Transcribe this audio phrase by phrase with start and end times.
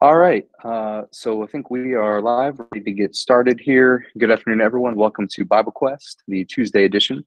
[0.00, 0.46] All right.
[0.62, 4.06] Uh, so I think we are live, ready to get started here.
[4.16, 4.94] Good afternoon, everyone.
[4.94, 7.26] Welcome to Bible Quest, the Tuesday edition.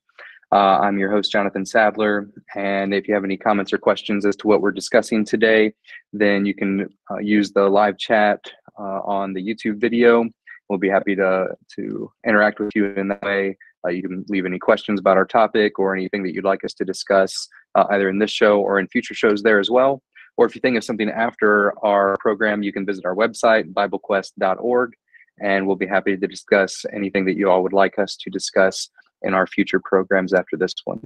[0.54, 2.30] Uh, I'm your host, Jonathan Sadler.
[2.56, 5.74] And if you have any comments or questions as to what we're discussing today,
[6.14, 8.40] then you can uh, use the live chat
[8.80, 10.24] uh, on the YouTube video.
[10.70, 13.58] We'll be happy to, to interact with you in that way.
[13.86, 16.74] Uh, you can leave any questions about our topic or anything that you'd like us
[16.76, 20.02] to discuss uh, either in this show or in future shows there as well.
[20.42, 24.94] Or if you think of something after our program, you can visit our website, BibleQuest.org,
[25.40, 28.90] and we'll be happy to discuss anything that you all would like us to discuss
[29.22, 31.00] in our future programs after this one.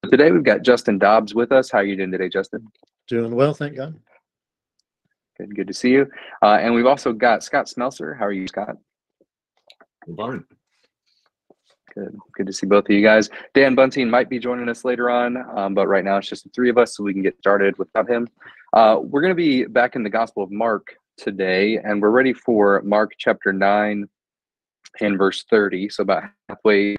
[0.00, 1.70] But today we've got Justin Dobbs with us.
[1.70, 2.66] How are you doing today, Justin?
[3.08, 3.94] Doing well, thank God.
[5.36, 6.10] Good, good to see you.
[6.40, 8.18] Uh, and we've also got Scott Smelser.
[8.18, 8.78] How are you, Scott?
[10.16, 10.46] Fine.
[11.98, 12.16] Good.
[12.34, 13.28] Good to see both of you guys.
[13.54, 16.50] Dan Bunting might be joining us later on, um, but right now it's just the
[16.50, 18.28] three of us, so we can get started without him.
[18.72, 22.34] Uh, we're going to be back in the Gospel of Mark today, and we're ready
[22.34, 24.06] for Mark chapter 9
[25.00, 26.96] and verse 30, so about halfway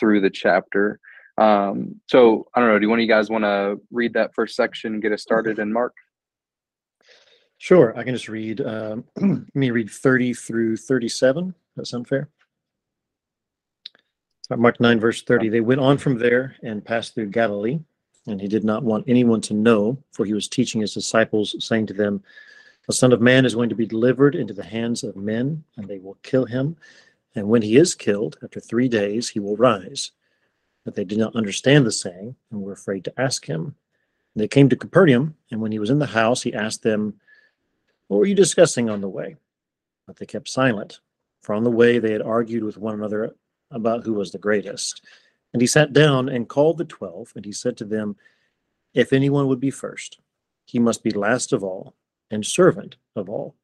[0.00, 0.98] through the chapter.
[1.38, 4.56] Um, so I don't know, do one of you guys want to read that first
[4.56, 5.94] section, get us started in Mark?
[7.58, 8.60] Sure, I can just read.
[8.60, 11.54] Um, let me read 30 through 37.
[11.76, 12.28] That sound fair?
[14.50, 15.48] Mark 9, verse 30.
[15.48, 17.78] They went on from there and passed through Galilee,
[18.26, 21.86] and he did not want anyone to know, for he was teaching his disciples, saying
[21.86, 22.22] to them,
[22.86, 25.88] The Son of Man is going to be delivered into the hands of men, and
[25.88, 26.76] they will kill him.
[27.34, 30.12] And when he is killed, after three days, he will rise.
[30.84, 33.74] But they did not understand the saying, and were afraid to ask him.
[34.34, 37.20] And they came to Capernaum, and when he was in the house, he asked them,
[38.06, 39.36] What were you discussing on the way?
[40.06, 41.00] But they kept silent,
[41.40, 43.34] for on the way they had argued with one another
[43.70, 45.02] about who was the greatest.
[45.52, 48.16] And he sat down and called the twelve, and he said to them,
[48.94, 50.18] If anyone would be first,
[50.64, 51.94] he must be last of all
[52.30, 53.54] and servant of all.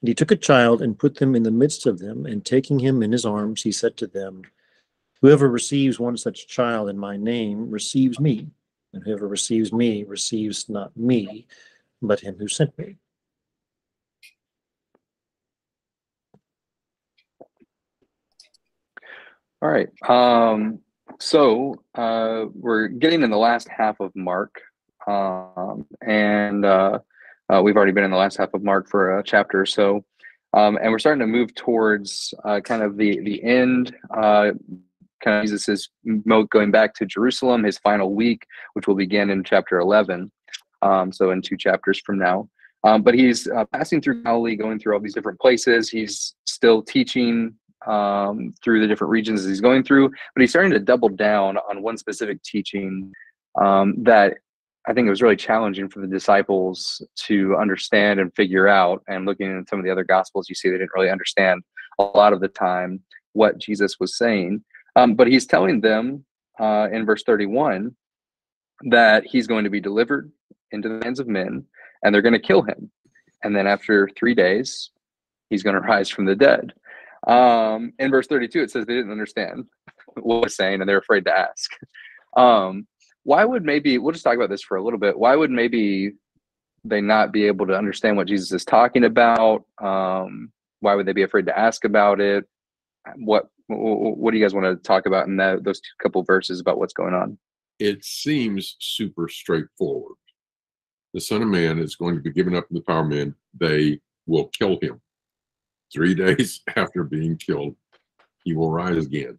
[0.00, 2.78] And he took a child and put them in the midst of them, and taking
[2.78, 4.42] him in his arms, he said to them,
[5.22, 8.48] Whoever receives one such child in my name receives me,
[8.92, 11.46] and whoever receives me receives not me,
[12.02, 12.96] but him who sent me.
[19.62, 19.88] All right.
[20.10, 20.80] Um,
[21.20, 24.60] so uh, we're getting in the last half of Mark,
[25.06, 26.98] um, and uh,
[27.52, 30.04] uh, we've already been in the last half of Mark for a chapter or so,
[30.52, 33.96] um, and we're starting to move towards uh, kind of the the end.
[34.10, 34.52] Uh,
[35.22, 35.88] kind of Jesus'
[36.48, 40.30] going back to Jerusalem, his final week, which will begin in chapter eleven.
[40.82, 42.48] Um, so in two chapters from now.
[42.84, 45.88] Um, but he's uh, passing through Galilee, going through all these different places.
[45.88, 47.54] He's still teaching
[47.86, 51.82] um, through the different regions he's going through, but he's starting to double down on
[51.82, 53.12] one specific teaching
[53.60, 54.38] um, that
[54.86, 59.02] I think it was really challenging for the disciples to understand and figure out.
[59.06, 61.62] And looking at some of the other gospels, you see they didn't really understand
[61.98, 63.00] a lot of the time
[63.32, 64.64] what Jesus was saying.
[64.96, 66.24] Um, but he's telling them
[66.60, 67.94] uh, in verse 31
[68.90, 70.30] that he's going to be delivered
[70.72, 71.64] into the hands of men
[72.02, 72.90] and they're going to kill him.
[73.44, 74.90] And then after three days,
[75.50, 76.72] he's going to rise from the dead.
[77.26, 79.64] Um, in verse 32, it says they didn't understand
[80.14, 81.70] what was saying and they're afraid to ask.
[82.36, 82.86] Um,
[83.24, 85.18] why would maybe, we'll just talk about this for a little bit.
[85.18, 86.12] Why would maybe
[86.84, 89.64] they not be able to understand what Jesus is talking about?
[89.80, 90.50] Um,
[90.80, 92.44] why would they be afraid to ask about it?
[93.16, 96.78] What, what do you guys want to talk about in that, those couple verses about
[96.78, 97.38] what's going on?
[97.78, 100.16] It seems super straightforward.
[101.14, 103.34] The Son of Man is going to be given up in the power of men.
[103.58, 105.00] They will kill him
[105.92, 107.76] three days after being killed,
[108.44, 109.38] he will rise again.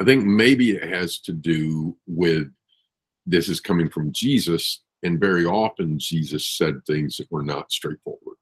[0.00, 2.50] I think maybe it has to do with
[3.26, 8.36] this is coming from Jesus, and very often Jesus said things that were not straightforward.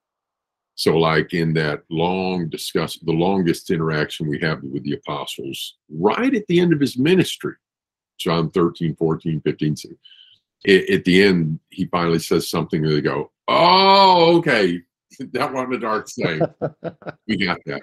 [0.75, 6.35] So, like in that long discuss, the longest interaction we have with the apostles, right
[6.35, 7.55] at the end of his ministry,
[8.19, 9.99] John 13, 14, 15, 16,
[10.95, 14.81] at the end, he finally says something, and they go, Oh, okay,
[15.33, 16.43] that one the dark saying.
[17.27, 17.83] we got that.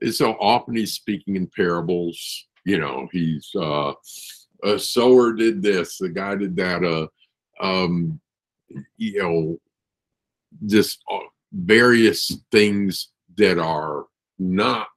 [0.00, 2.46] And so often he's speaking in parables.
[2.64, 3.92] You know, he's uh,
[4.62, 6.84] a sower did this, the guy did that.
[6.84, 7.06] Uh,
[7.64, 8.20] um,
[8.96, 9.60] you know,
[10.66, 11.18] just uh,
[11.52, 14.06] various things that are
[14.38, 14.88] not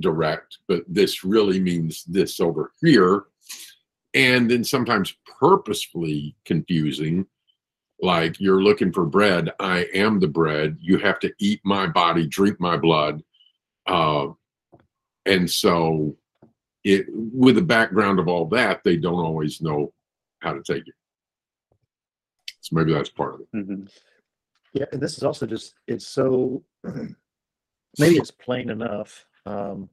[0.00, 3.24] direct, but this really means this over here.
[4.14, 7.26] And then sometimes purposefully confusing
[8.02, 9.52] like you're looking for bread.
[9.60, 10.76] I am the bread.
[10.80, 13.22] You have to eat my body drink my blood.
[13.86, 14.28] Uh,
[15.24, 16.16] and so
[16.84, 19.92] it with the background of all that they don't always know
[20.40, 20.94] how to take it.
[22.60, 23.56] So maybe that's part of it.
[23.56, 23.84] Mm-hmm.
[24.72, 26.62] yeah and this is also just it's so
[27.98, 29.88] maybe it's plain enough, um,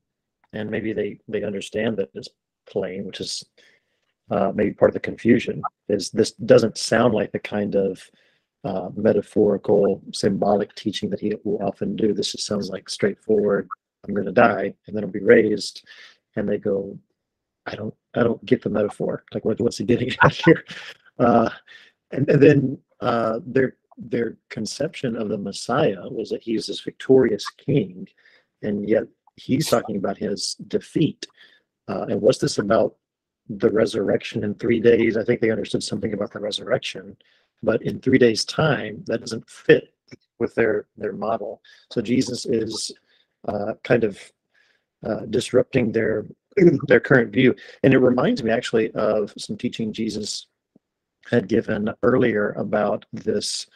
[0.53, 2.29] and maybe they they understand that it's
[2.67, 3.43] plain, which is
[4.29, 5.61] uh, maybe part of the confusion.
[5.87, 8.01] Is this doesn't sound like the kind of
[8.63, 12.13] uh, metaphorical, symbolic teaching that he will often do.
[12.13, 13.67] This just sounds like straightforward.
[14.05, 15.85] I'm going to die, and then I'll be raised.
[16.35, 16.97] And they go,
[17.65, 19.23] I don't, I don't get the metaphor.
[19.33, 20.63] Like, what, what's he getting at here?
[21.19, 21.49] Uh,
[22.11, 27.45] and, and then uh, their their conception of the Messiah was that he's this victorious
[27.57, 28.07] king,
[28.61, 29.03] and yet
[29.35, 31.27] he's talking about his defeat.
[31.89, 32.95] Uh, and what's this about
[33.49, 35.17] the resurrection in three days?
[35.17, 37.17] I think they understood something about the resurrection,
[37.63, 39.93] but in three days' time, that doesn't fit
[40.39, 41.61] with their their model.
[41.91, 42.91] So Jesus is
[43.47, 44.19] uh, kind of
[45.05, 46.25] uh, disrupting their
[46.87, 50.47] their current view, and it reminds me actually of some teaching Jesus
[51.29, 53.67] had given earlier about this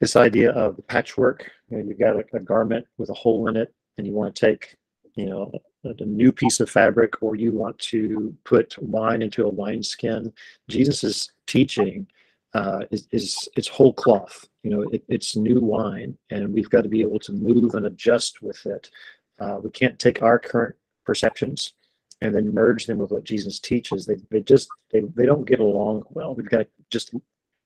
[0.00, 1.50] this idea of patchwork.
[1.70, 4.34] You know, you've got a, a garment with a hole in it, and you want
[4.34, 4.76] to take,
[5.14, 5.50] you know,
[5.86, 10.32] a, new piece of fabric, or you want to put wine into a wineskin.
[10.68, 12.06] Jesus' teaching
[12.54, 14.46] uh, is, is it's whole cloth.
[14.62, 17.86] You know, it, it's new wine, and we've got to be able to move and
[17.86, 18.90] adjust with it.
[19.38, 21.74] Uh, we can't take our current perceptions
[22.22, 24.06] and then merge them with what Jesus teaches.
[24.06, 26.34] They, they just they, they don't get along well.
[26.34, 27.14] We've got to just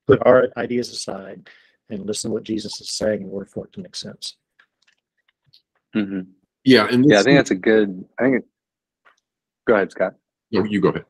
[0.06, 1.48] put our ideas aside
[1.88, 4.36] and listen to what Jesus is saying in order for it to make sense.
[5.92, 6.22] hmm
[6.64, 8.04] Yeah, and Yeah, I think that's a good.
[8.18, 8.36] I think.
[8.36, 8.44] It,
[9.66, 10.14] go ahead, Scott.
[10.52, 11.04] no, you go ahead.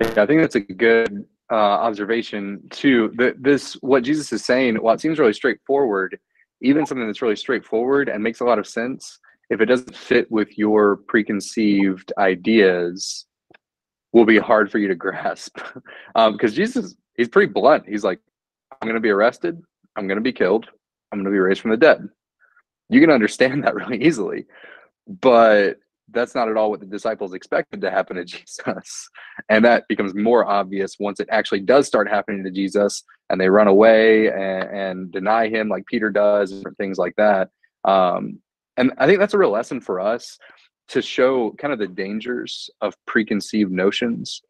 [0.00, 3.12] Yeah, I think that's a good uh, observation too.
[3.16, 6.18] That this what Jesus is saying, while it seems really straightforward,
[6.62, 9.18] even something that's really straightforward and makes a lot of sense,
[9.50, 13.26] if it doesn't fit with your preconceived ideas,
[14.12, 15.58] will be hard for you to grasp.
[16.14, 17.84] um, because Jesus, he's pretty blunt.
[17.86, 18.20] He's like,
[18.80, 19.60] "I'm going to be arrested.
[19.96, 20.66] I'm going to be killed.
[21.12, 22.08] I'm going to be raised from the dead."
[22.88, 24.46] You can understand that really easily,
[25.06, 25.78] but
[26.10, 29.08] that's not at all what the disciples expected to happen to Jesus.
[29.48, 33.48] And that becomes more obvious once it actually does start happening to Jesus and they
[33.48, 37.48] run away and, and deny him, like Peter does, and things like that.
[37.84, 38.40] Um,
[38.76, 40.38] and I think that's a real lesson for us
[40.88, 44.42] to show kind of the dangers of preconceived notions.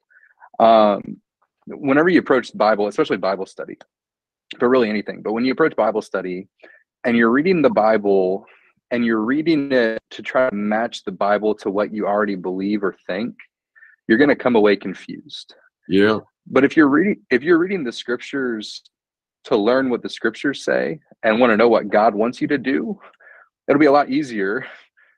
[0.59, 1.21] Um,
[1.67, 3.79] whenever you approach the Bible, especially Bible study,
[4.59, 6.49] but really anything, but when you approach Bible study
[7.05, 8.47] and you're reading the Bible
[8.91, 12.85] and you're reading it to try to match the Bible to what you already believe
[12.85, 13.35] or think,
[14.09, 15.55] you're going to come away confused.
[15.89, 18.83] Yeah, But if you're reading if you're reading the scriptures
[19.45, 22.57] to learn what the scriptures say and want to know what God wants you to
[22.57, 22.99] do,
[23.69, 24.65] it'll be a lot easier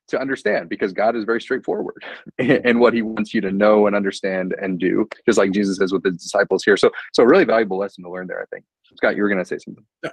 [0.08, 2.04] to understand because God is very straightforward
[2.38, 5.92] in what he wants you to know and understand and do, just like Jesus is
[5.92, 6.76] with his disciples here.
[6.76, 8.64] So so a really valuable lesson to learn there, I think.
[8.96, 9.84] Scott, you were gonna say something.
[10.04, 10.10] Uh,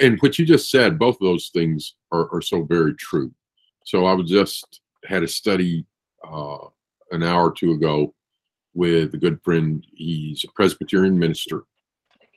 [0.00, 3.32] And what you just said, both of those things are, are so very true.
[3.84, 5.84] So I was just had a study
[6.26, 6.58] uh,
[7.10, 8.14] an hour or two ago
[8.74, 9.84] with a good friend.
[9.94, 11.64] He's a Presbyterian minister,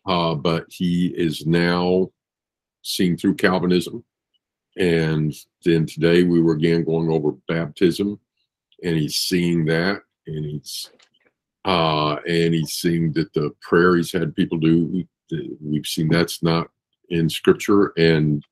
[0.06, 2.10] uh, but he is now
[2.82, 4.04] seeing through Calvinism.
[4.78, 5.34] And
[5.66, 8.20] then today we were again going over baptism,
[8.84, 10.90] and he's seeing that, and he's
[11.66, 15.06] uh, and he's seeing that the prayer he's had people do.
[15.62, 16.70] We've seen that's not
[17.10, 18.44] in scripture and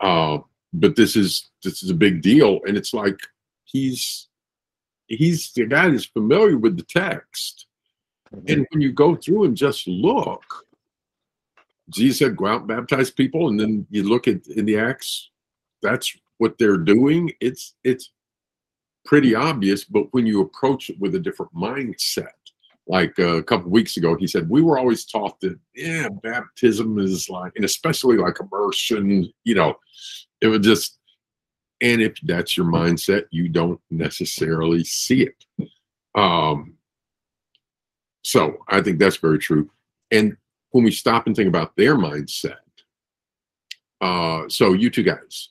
[0.00, 0.38] uh
[0.72, 2.60] but this is this is a big deal.
[2.66, 3.18] And it's like
[3.64, 4.28] he's
[5.06, 7.66] he's the guy that's familiar with the text.
[8.48, 10.66] And when you go through and just look
[11.90, 15.30] jesus said go out and baptize people and then you look at in the acts
[15.82, 17.32] that's what they're doing.
[17.40, 18.12] It's it's
[19.04, 22.38] pretty obvious but when you approach it with a different mindset
[22.86, 26.98] like uh, a couple weeks ago he said we were always taught that yeah baptism
[26.98, 29.74] is like and especially like immersion you know
[30.40, 30.98] it would just
[31.80, 35.70] and if that's your mindset you don't necessarily see it.
[36.14, 36.74] Um
[38.22, 39.70] so i think that's very true.
[40.10, 40.36] And
[40.70, 42.56] when we stop and think about their mindset
[44.00, 45.50] uh so you two guys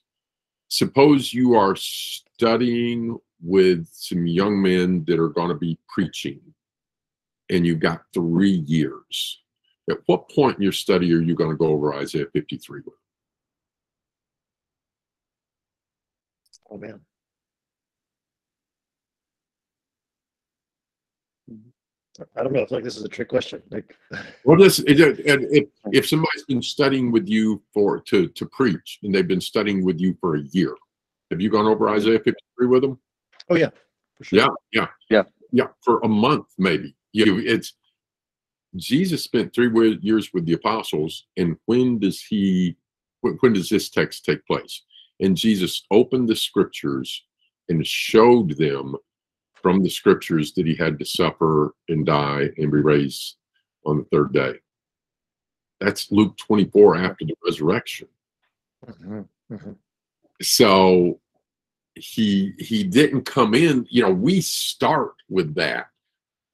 [0.67, 6.39] suppose you are studying with some young men that are going to be preaching
[7.51, 9.41] and you've got three years.
[9.89, 12.93] At what point in your study are you going to go over Isaiah 53 with?
[16.71, 17.01] Oh man.
[21.51, 22.23] Mm-hmm.
[22.37, 22.61] I don't know.
[22.61, 23.61] I feel like this is a trick question.
[23.69, 23.95] Like,
[24.45, 28.45] Well, this it, it- and if if somebody's been studying with you for to to
[28.47, 30.75] preach and they've been studying with you for a year,
[31.31, 32.99] have you gone over Isaiah 53 with them?
[33.49, 33.69] oh yeah,
[34.15, 34.39] for sure.
[34.39, 35.23] Yeah, yeah, Yeah.
[35.51, 36.95] yeah, for a month maybe.
[37.13, 37.73] You, it's
[38.75, 42.77] Jesus spent three years with the apostles, and when does he
[43.21, 44.83] when, when does this text take place?
[45.19, 47.23] And Jesus opened the scriptures
[47.69, 48.95] and showed them
[49.61, 53.37] from the scriptures that he had to suffer and die and be raised
[53.85, 54.55] on the third day.
[55.79, 58.07] That's Luke 24 after the resurrection.
[58.87, 59.75] Mhm, mhm.
[60.41, 61.19] So
[61.95, 65.87] he he didn't come in, you know, we start with that.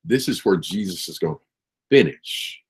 [0.08, 1.42] This is where Jesus is going to
[1.90, 2.62] finish.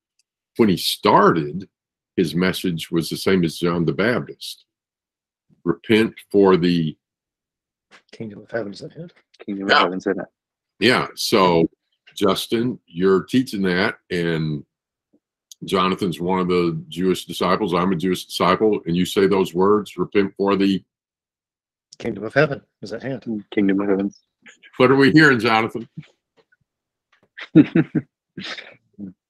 [0.58, 1.70] When he started,
[2.15, 4.65] his message was the same as John the Baptist.
[5.63, 6.98] Repent for the
[8.12, 9.13] Kingdom of heaven is at hand.
[9.46, 9.75] Kingdom Yeah.
[9.77, 10.25] of heaven's in it.
[10.79, 11.08] Yeah.
[11.15, 11.70] So,
[12.15, 14.65] Justin, you're teaching that, and
[15.65, 17.74] Jonathan's one of the Jewish disciples.
[17.74, 20.84] I'm a Jewish disciple, and you say those words, repent for the.
[22.00, 23.44] Kingdom of heaven is at hand.
[23.51, 24.13] Kingdom of heaven.
[24.77, 25.88] What are we hearing, Jonathan?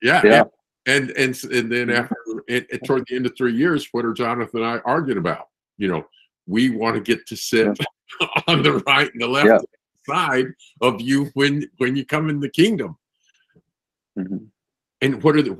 [0.01, 0.21] Yeah.
[0.23, 0.43] Yeah.
[0.85, 2.15] And and and, and then after
[2.47, 5.47] and, and toward the end of three years, what are Jonathan and I arguing about?
[5.77, 6.05] You know,
[6.45, 7.67] we want to get to sit
[8.47, 9.59] on the right and the left Yeah.
[10.07, 10.45] side
[10.81, 12.97] of you when when you come in the kingdom.
[14.17, 14.47] Mhm.
[15.01, 15.51] And what are the,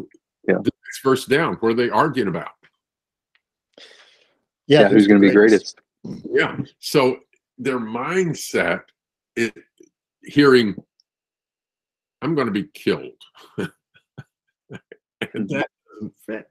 [0.48, 0.56] Yeah.
[0.64, 1.56] the next verse down?
[1.56, 2.52] What are they arguing about?
[4.68, 5.80] Yeah, who's going to be greatest?
[6.30, 6.58] Yeah.
[6.80, 7.20] So
[7.58, 8.82] their mindset
[9.36, 9.52] is
[10.24, 10.76] hearing,
[12.22, 13.22] I'm going to be killed.
[13.58, 13.70] and
[15.50, 16.50] that doesn't fit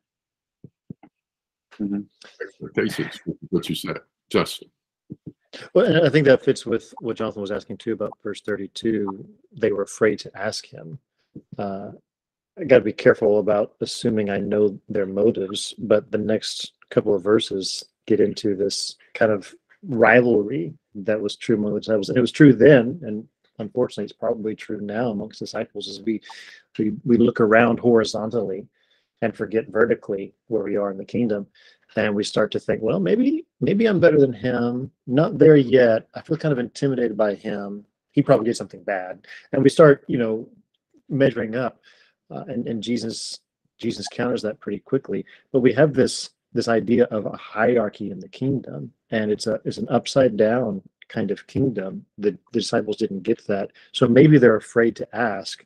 [1.81, 2.07] Mhm.
[2.41, 3.21] expectations,
[3.51, 3.99] what you said,
[4.31, 4.71] Justin.
[5.75, 9.29] Well, and I think that fits with what Jonathan was asking too about verse 32.
[9.53, 10.99] They were afraid to ask him.
[11.59, 11.91] Uh,
[12.59, 17.15] I got to be careful about assuming I know their motives, but the next couple
[17.15, 22.09] of verses get into this kind of rivalry that was true among the disciples.
[22.09, 26.21] And it was true then, and unfortunately, it's probably true now amongst disciples as we,
[26.79, 28.67] we, we look around horizontally
[29.23, 31.47] and forget vertically where we are in the kingdom
[31.97, 34.91] and we start to think, well, maybe maybe I'm better than him.
[35.07, 36.09] Not there yet.
[36.15, 37.85] I feel kind of intimidated by him.
[38.13, 40.49] He probably did something bad, and we start, you know,
[41.09, 41.81] measuring up.
[42.31, 43.41] Uh, and and Jesus
[43.79, 45.25] Jesus counters that pretty quickly.
[45.53, 49.61] But we have this this idea of a hierarchy in the kingdom, and it's a
[49.65, 52.05] it's an upside down kind of kingdom.
[52.19, 55.65] The, the disciples didn't get that, so maybe they're afraid to ask,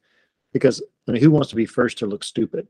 [0.53, 2.69] because I mean, who wants to be first to look stupid?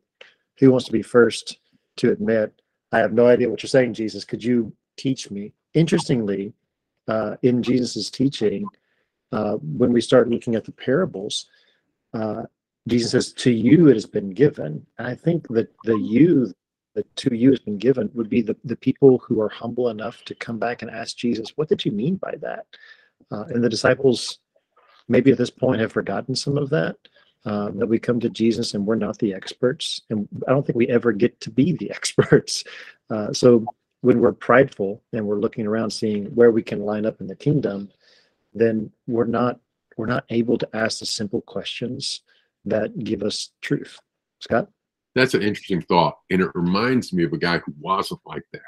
[0.59, 1.59] Who wants to be first
[1.97, 2.61] to admit
[2.93, 4.25] I have no idea what you're saying, Jesus.
[4.25, 5.53] Could you teach me?
[5.75, 6.53] Interestingly,
[7.09, 8.67] uh, in Jesus's teaching,
[9.33, 11.47] uh, when we start looking at the parables,
[12.15, 12.43] uh,
[12.89, 16.53] Jesus says, "To you it has been given." And I think that the you,
[17.03, 20.23] the to you has been given, would be the the people who are humble enough
[20.25, 22.67] to come back and ask Jesus, "What did you mean by that?"
[23.31, 24.39] Uh, and the disciples,
[25.09, 26.97] maybe at this point, have forgotten some of that
[27.45, 30.03] um, that we come to Jesus and we're not the experts.
[30.11, 32.65] And I don't think we ever get to be the experts.
[33.09, 33.65] Uh, so
[34.03, 37.37] when we're prideful and we're looking around seeing where we can line up in the
[37.37, 37.91] kingdom,
[38.55, 39.61] then we're not
[39.97, 42.23] we're not able to ask the simple questions
[42.65, 43.99] that give us truth.
[44.41, 44.69] Scott?
[45.15, 46.19] That's an interesting thought.
[46.31, 48.63] And it reminds me of a guy who wasn't like that,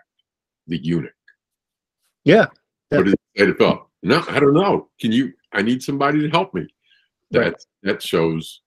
[0.67, 1.13] the eunuch.
[2.25, 2.47] Yeah.
[2.91, 4.89] What he say to No, I don't know.
[5.01, 5.33] Can you?
[5.53, 6.67] I need somebody to help me.
[7.31, 7.67] That Right.
[7.83, 8.61] that shows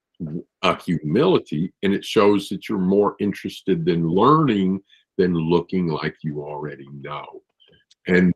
[0.61, 4.81] a humility, and it shows that you're more interested in learning
[5.17, 7.43] than looking like you already know.
[8.07, 8.33] And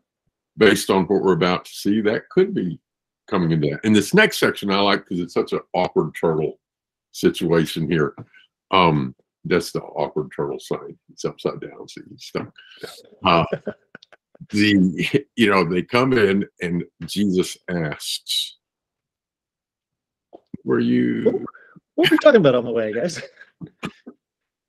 [0.58, 2.79] based on what we're about to see, that could be
[3.27, 3.79] coming into that.
[3.84, 6.60] And this next section I like because it's such an awkward turtle
[7.12, 8.13] situation here.
[8.72, 9.15] Um,
[9.46, 10.98] that's the awkward turtle sign.
[11.12, 12.51] It's upside down, so you stuck.
[13.25, 13.43] Uh,
[14.51, 18.58] the you know they come in and Jesus asks,
[20.63, 21.46] "Were you?"
[21.96, 23.22] What are we talking about on the way, guys?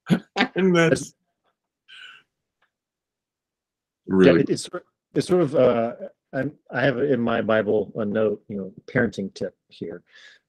[0.57, 1.15] And that's
[4.07, 5.93] Yeah, really it, it's sort- it's sort of uh,
[6.33, 10.03] I'm, I have in my Bible a note, you know, parenting tip here.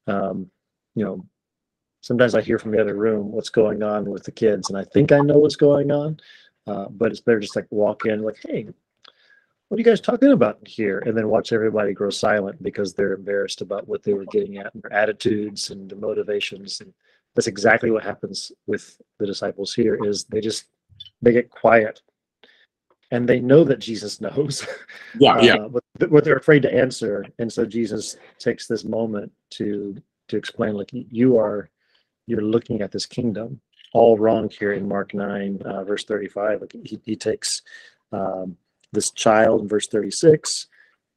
[0.07, 0.49] Um,
[0.95, 1.25] you know,
[2.01, 4.83] sometimes I hear from the other room what's going on with the kids, and I
[4.83, 6.19] think I know what's going on,
[6.67, 8.67] uh, but it's better just like walk in, like, hey,
[9.67, 10.99] what are you guys talking about here?
[11.05, 14.73] And then watch everybody grow silent because they're embarrassed about what they were getting at
[14.73, 16.81] and their attitudes and their motivations.
[16.81, 16.93] And
[17.35, 19.97] that's exactly what happens with the disciples here.
[20.03, 20.65] Is they just
[21.21, 22.01] they get quiet
[23.11, 24.67] and they know that Jesus knows.
[25.17, 27.25] yeah yeah uh, but what they're afraid to answer.
[27.39, 29.95] And so Jesus takes this moment to
[30.27, 31.69] to explain, like you are,
[32.27, 33.61] you're looking at this kingdom
[33.93, 36.61] all wrong here in Mark nine, uh, verse thirty-five.
[36.61, 37.61] Like he, he takes
[38.11, 38.57] um,
[38.93, 40.67] this child in verse thirty-six,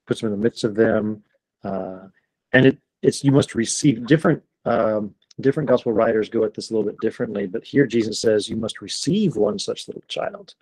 [0.07, 1.23] puts him in the midst of them,
[1.63, 2.09] uh,
[2.53, 4.43] and it it's you must receive different.
[4.65, 8.49] Um, different gospel writers go at this a little bit differently, but here Jesus says
[8.49, 10.55] you must receive one such little child.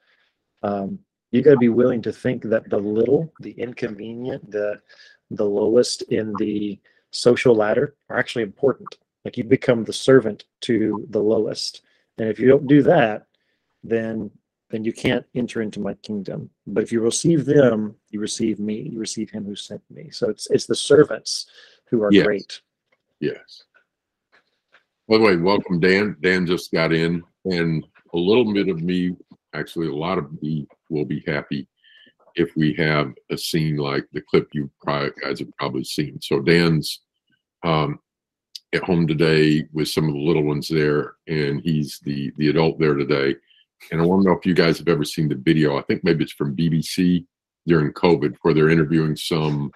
[0.63, 0.99] Um,
[1.31, 4.81] you got to be willing to think that the little, the inconvenient, the
[5.31, 6.81] the lowest in the
[7.11, 8.97] social ladder are actually important.
[9.25, 11.83] Like you become the servant to the lowest.
[12.19, 13.27] And if you don't do that,
[13.83, 14.31] then
[14.71, 16.49] then you can't enter into my kingdom.
[16.67, 20.09] But if you receive them, you receive me, you receive him who sent me.
[20.11, 21.47] So it's it's the servants
[21.91, 22.25] who are Yes.
[22.25, 22.61] great.
[23.21, 23.65] Yes.
[25.09, 26.17] By the way, welcome Dan.
[26.21, 29.15] Dan just got in, and a little bit of me,
[29.53, 31.69] actually, a lot of me will be happy
[32.35, 36.19] if we have a scene like the clip you guys have probably seen.
[36.21, 37.01] So Dan's
[37.63, 37.99] um,
[38.75, 42.79] at home today with some of the little ones there, and he's the the adult
[42.79, 43.37] there today.
[43.91, 45.77] And I want to know if you guys have ever seen the video.
[45.77, 47.27] I think maybe it's from BBC
[47.67, 49.73] during COVID, where they're interviewing some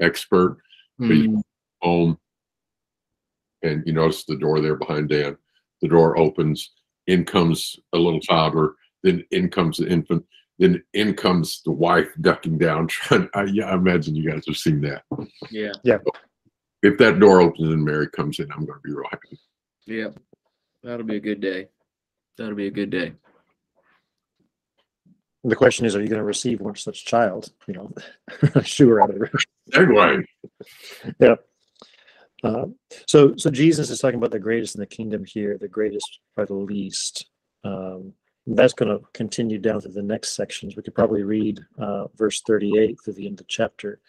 [0.00, 0.58] expert
[1.00, 1.40] Mm,
[1.80, 2.18] home
[3.62, 5.36] and you notice the door there behind Dan.
[5.82, 6.72] The door opens,
[7.06, 10.24] in comes a little toddler, then in comes the infant,
[10.58, 12.86] then in comes the wife ducking down.
[12.88, 15.02] Trying, I, yeah, I imagine you guys have seen that.
[15.50, 15.72] Yeah.
[15.84, 15.98] Yeah.
[16.82, 19.38] If that door opens and Mary comes in, I'm going to be real happy.
[19.86, 20.08] Yeah.
[20.82, 21.68] That'll be a good day.
[22.36, 23.12] That'll be a good day.
[25.44, 27.52] The question is, are you going to receive one such child?
[27.66, 27.92] You know,
[28.62, 29.44] sure out of the
[29.74, 30.24] Anyway,
[31.20, 31.34] yeah.
[32.44, 32.66] Uh,
[33.06, 36.44] so, so Jesus is talking about the greatest in the kingdom here, the greatest by
[36.44, 37.26] the least.
[37.64, 38.12] Um,
[38.46, 40.76] that's going to continue down to the next sections.
[40.76, 44.00] We could probably read uh, verse 38 through the end of the chapter,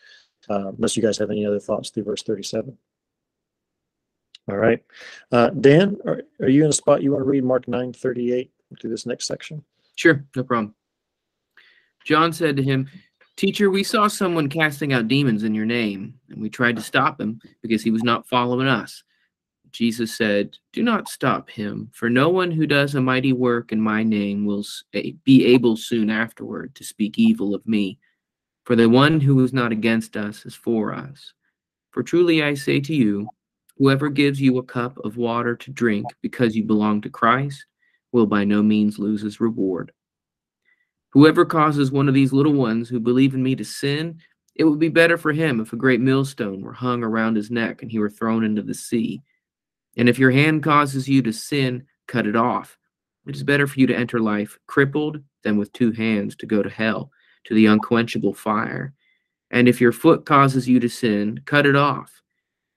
[0.50, 2.78] uh, unless you guys have any other thoughts through verse 37.
[4.50, 4.84] All right.
[5.32, 8.52] Uh, Dan, are, are you in a spot you want to read Mark 9 38
[8.80, 9.64] through this next section?
[9.96, 10.74] Sure, no problem.
[12.06, 12.90] John said to him,
[13.36, 17.22] Teacher, we saw someone casting out demons in your name, and we tried to stop
[17.22, 19.04] him because he was not following us.
[19.72, 23.80] Jesus said, Do not stop him, for no one who does a mighty work in
[23.80, 24.66] my name will
[25.24, 28.00] be able soon afterward to speak evil of me.
[28.70, 31.34] For the one who is not against us is for us.
[31.90, 33.28] For truly I say to you,
[33.80, 37.66] whoever gives you a cup of water to drink because you belong to Christ
[38.12, 39.92] will by no means lose his reward.
[41.14, 44.20] Whoever causes one of these little ones who believe in me to sin,
[44.54, 47.82] it would be better for him if a great millstone were hung around his neck
[47.82, 49.24] and he were thrown into the sea.
[49.98, 52.78] And if your hand causes you to sin, cut it off.
[53.26, 56.62] It is better for you to enter life crippled than with two hands to go
[56.62, 57.10] to hell,
[57.46, 58.94] to the unquenchable fire.
[59.52, 62.22] And if your foot causes you to sin, cut it off.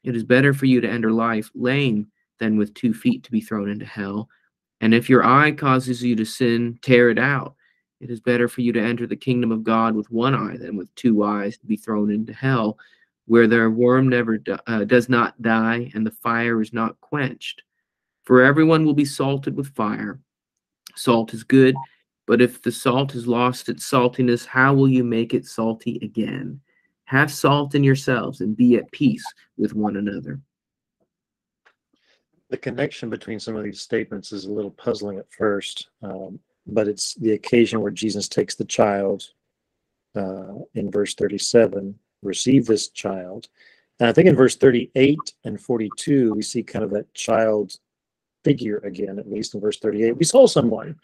[0.04, 3.40] It is better for you to enter life lame than with two feet to be
[3.40, 4.28] thrown into hell.
[4.80, 7.54] And if your eye causes you to sin, tear it out.
[8.00, 10.76] It is better for you to enter the kingdom of God with one eye than
[10.76, 12.76] with two eyes to be thrown into hell,
[13.26, 17.62] where their worm never uh, does not die and the fire is not quenched.
[18.24, 20.18] For everyone will be salted with fire.
[20.96, 21.76] Salt is good,
[22.32, 26.58] but if the salt has lost its saltiness, how will you make it salty again?
[27.04, 29.22] Have salt in yourselves and be at peace
[29.58, 30.40] with one another.
[32.48, 36.88] the connection between some of these statements is a little puzzling at first, um, but
[36.88, 39.28] it's the occasion where Jesus takes the child
[40.16, 43.48] uh, in verse 37, receive this child.
[44.00, 47.76] And I think in verse 38 and 42, we see kind of that child
[48.42, 50.16] figure again, at least in verse 38.
[50.16, 50.96] We saw someone.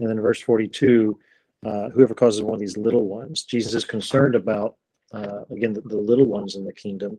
[0.00, 1.18] And then verse 42,
[1.64, 4.76] uh, whoever causes one of these little ones, Jesus is concerned about,
[5.12, 7.18] uh, again, the, the little ones in the kingdom.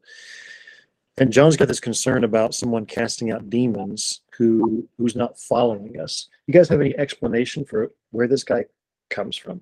[1.18, 6.30] And John's got this concern about someone casting out demons who who's not following us.
[6.48, 8.66] You guys have any explanation for where this guy
[9.10, 9.62] comes from?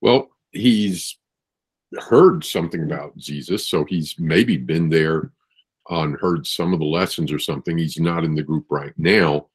[0.00, 1.16] well, he's
[1.98, 5.32] heard something about Jesus, so he's maybe been there
[5.90, 7.78] and heard some of the lessons or something.
[7.78, 9.46] He's not in the group right now,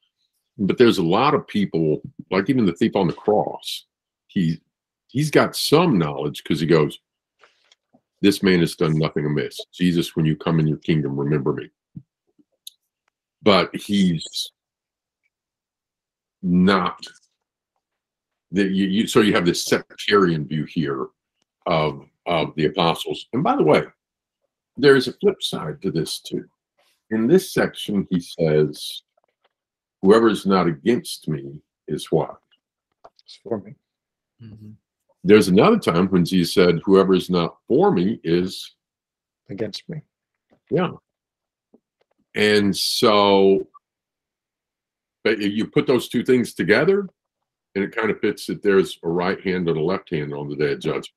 [0.58, 3.86] but there's a lot of people, like even the thief on the cross.
[4.28, 4.60] He
[5.08, 7.00] he's got some knowledge because he goes,
[8.20, 11.70] "This man has done nothing amiss." Jesus, when you come in your kingdom, remember me.
[13.42, 14.52] But he's
[16.42, 17.06] not
[18.52, 21.08] that you, you so you have this sectarian view here
[21.66, 23.26] of of the apostles.
[23.32, 23.84] And by the way,
[24.76, 26.44] there's a flip side to this too.
[27.10, 29.02] In this section, he says,
[30.02, 32.40] "Whoever is not against me is what."
[33.24, 33.74] It's for me.
[35.24, 38.74] There's another time when Jesus said, "Whoever is not for me is
[39.48, 40.02] Against me.
[40.70, 40.92] yeah."
[42.34, 43.68] And so,
[45.22, 47.08] but you put those two things together,
[47.74, 50.48] and it kind of fits that there's a right hand and a left hand on
[50.48, 51.10] the day of judgment.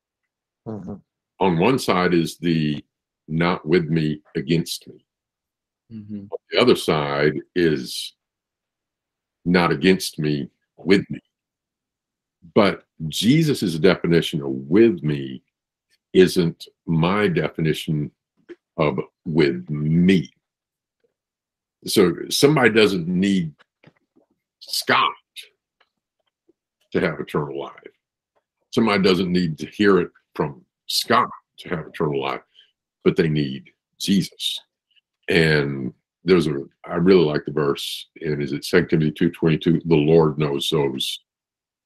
[0.67, 1.01] Mhm.
[1.39, 2.83] on one side is the
[3.27, 5.05] not with me against me
[5.91, 6.29] Mhm.
[6.49, 8.15] the other side is
[9.45, 11.21] not against me with me
[12.53, 15.41] but Jesus' definition of with me
[16.13, 18.11] isn't my definition
[18.77, 20.31] of with me.
[21.85, 23.53] So somebody doesn't need
[24.59, 25.11] Scott
[26.91, 27.73] to have eternal life.
[28.71, 31.29] Somebody doesn't need to hear it from Scott
[31.59, 32.41] to have eternal life,
[33.03, 34.59] but they need Jesus.
[35.29, 35.93] And
[36.25, 39.81] there's a I really like the verse, and is it Second Timothy two twenty two?
[39.85, 41.19] The Lord knows those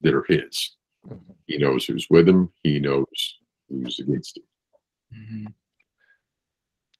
[0.02, 0.75] that are His.
[1.08, 1.19] Mhm.
[1.45, 2.52] He knows who's with him.
[2.63, 4.43] He knows who's against him.
[5.15, 5.47] Mm-hmm.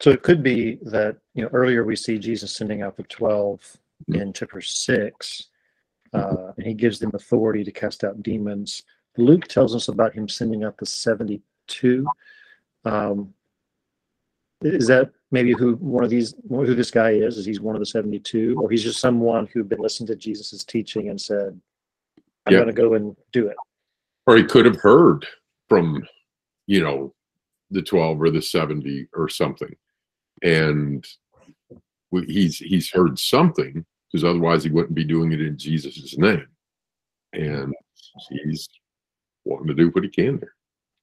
[0.02, 3.78] So it could be that, you know, earlier we see Jesus sending out the 12
[4.08, 5.48] in chapter 6,
[6.14, 8.84] uh, and he gives them authority to cast out demons.
[9.18, 12.08] Luke tells us about him sending out the 72.
[12.86, 13.34] Um,
[14.62, 17.38] is that maybe who one of these, who this guy is?
[17.38, 20.64] Is he's one of the 72, or he's just someone who'd been listening to Jesus'
[20.64, 21.60] teaching and said,
[22.46, 22.60] I'm Yeah.
[22.60, 23.56] going to go and do it?
[24.26, 25.26] Or he could have heard
[25.68, 26.08] from,
[26.68, 27.14] you know,
[27.72, 29.76] the 12 or the 70 or something.
[30.42, 31.06] And
[32.28, 36.48] he's he's heard something because otherwise he wouldn't be doing it in Jesus' name.
[37.34, 37.74] And
[38.30, 38.68] he's
[39.46, 40.54] wanting to do what he can there.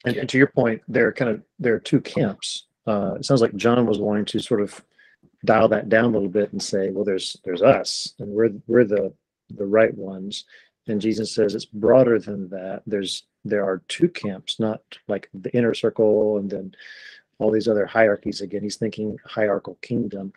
[0.04, 2.66] And, and to your point, there are kind of there are two camps.
[2.87, 4.83] Uh, it sounds like John was wanting to sort of
[5.44, 8.85] dial that down a little bit and say, well, there's there's us, and we're we're
[8.85, 9.12] the
[9.51, 10.44] the right ones.
[10.88, 12.83] And Jesus says it's broader than that.
[12.87, 16.75] There's there are two camps, not like the inner circle and then
[17.38, 18.40] all these other hierarchies.
[18.40, 20.33] Again, he's thinking hierarchical kingdom.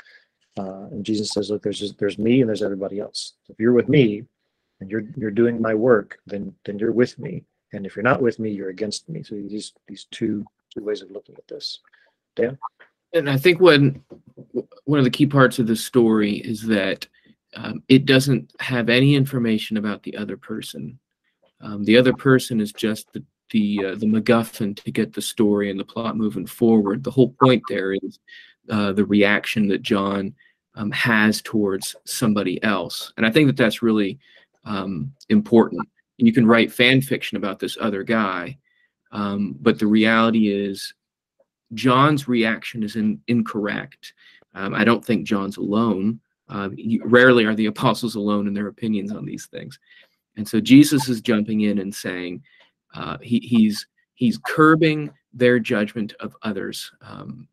[0.57, 3.33] Uh, and Jesus says, look, there's just there's me and there's everybody else.
[3.47, 4.25] If you're with me
[4.79, 7.43] and you're you're doing my work, then then you're with me.
[7.73, 9.23] And if you're not with me, you're against me.
[9.23, 11.79] So these these two two ways of looking at this.
[13.13, 14.03] And I think when
[14.85, 17.07] one of the key parts of the story is that
[17.55, 20.99] um, it doesn't have any information about the other person.
[21.61, 25.71] Um, the other person is just the the uh, the MacGuffin to get the story
[25.71, 27.03] and the plot moving forward.
[27.03, 28.19] The whole point there is
[28.69, 30.35] uh, the reaction that John
[30.75, 34.19] um, has towards somebody else, and I think that that's really
[34.65, 35.87] um, important.
[36.17, 38.57] You can write fan fiction about this other guy,
[39.11, 40.93] um, but the reality is
[41.73, 44.13] John's reaction is in, incorrect.
[44.55, 46.19] Um, I don't think John's alone.
[46.75, 49.79] You- rarely are the apostles alone in their opinions on these things,
[50.35, 52.43] and so Jesus is jumping in and saying
[52.93, 56.91] uh, he, he's he's curbing their judgment of others.
[57.01, 57.47] Um,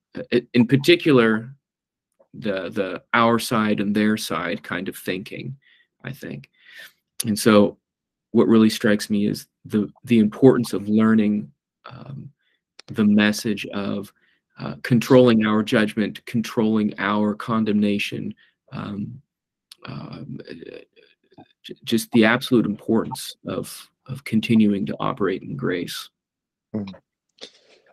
[0.52, 1.54] in particular,
[2.32, 5.56] the the our side and their side kind of thinking.
[6.04, 6.48] I think,
[7.26, 7.78] and so
[8.30, 11.50] what really strikes me is the the importance of learning
[11.86, 12.30] um,
[12.86, 14.12] the message of
[14.58, 18.34] uh, controlling our judgment, controlling our condemnation,
[18.72, 19.20] um,
[19.86, 20.38] um,
[21.84, 26.10] just the absolute importance of of continuing to operate in grace.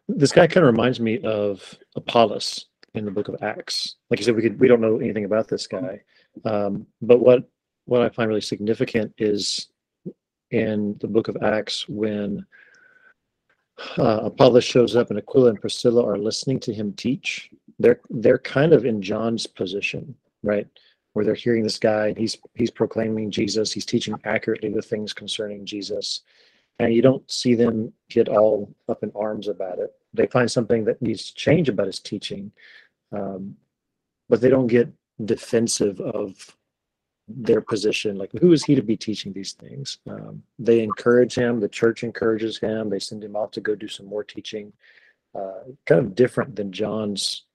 [0.08, 3.96] This guy kind of reminds me of Apollos in the book of Acts.
[4.10, 6.02] Like you said, we could we don't know anything about this guy,
[6.46, 7.50] um, but what
[7.86, 9.70] what I find really significant is
[10.52, 12.46] in the book of Acts when
[13.98, 17.50] uh, Apollos shows up and Aquila and Priscilla are listening to him teach.
[17.80, 20.68] They're they're kind of in John's position, right?
[21.14, 25.66] Where they're hearing this guy, he's he's proclaiming Jesus, he's teaching accurately the things concerning
[25.66, 26.22] Jesus,
[26.80, 29.92] and you don't see them get all up in arms about it.
[30.14, 32.52] They find something that needs to change about his teaching,
[33.12, 33.56] um,
[34.30, 34.90] but they don't get
[35.26, 36.56] defensive of
[37.36, 38.18] their position.
[38.18, 40.00] Like, who is he to be teaching these things?
[40.10, 41.60] Um, they encourage him.
[41.60, 42.90] The church encourages him.
[42.90, 44.74] They send him off to go do some more teaching.
[45.36, 47.46] Uh, kind of different than John's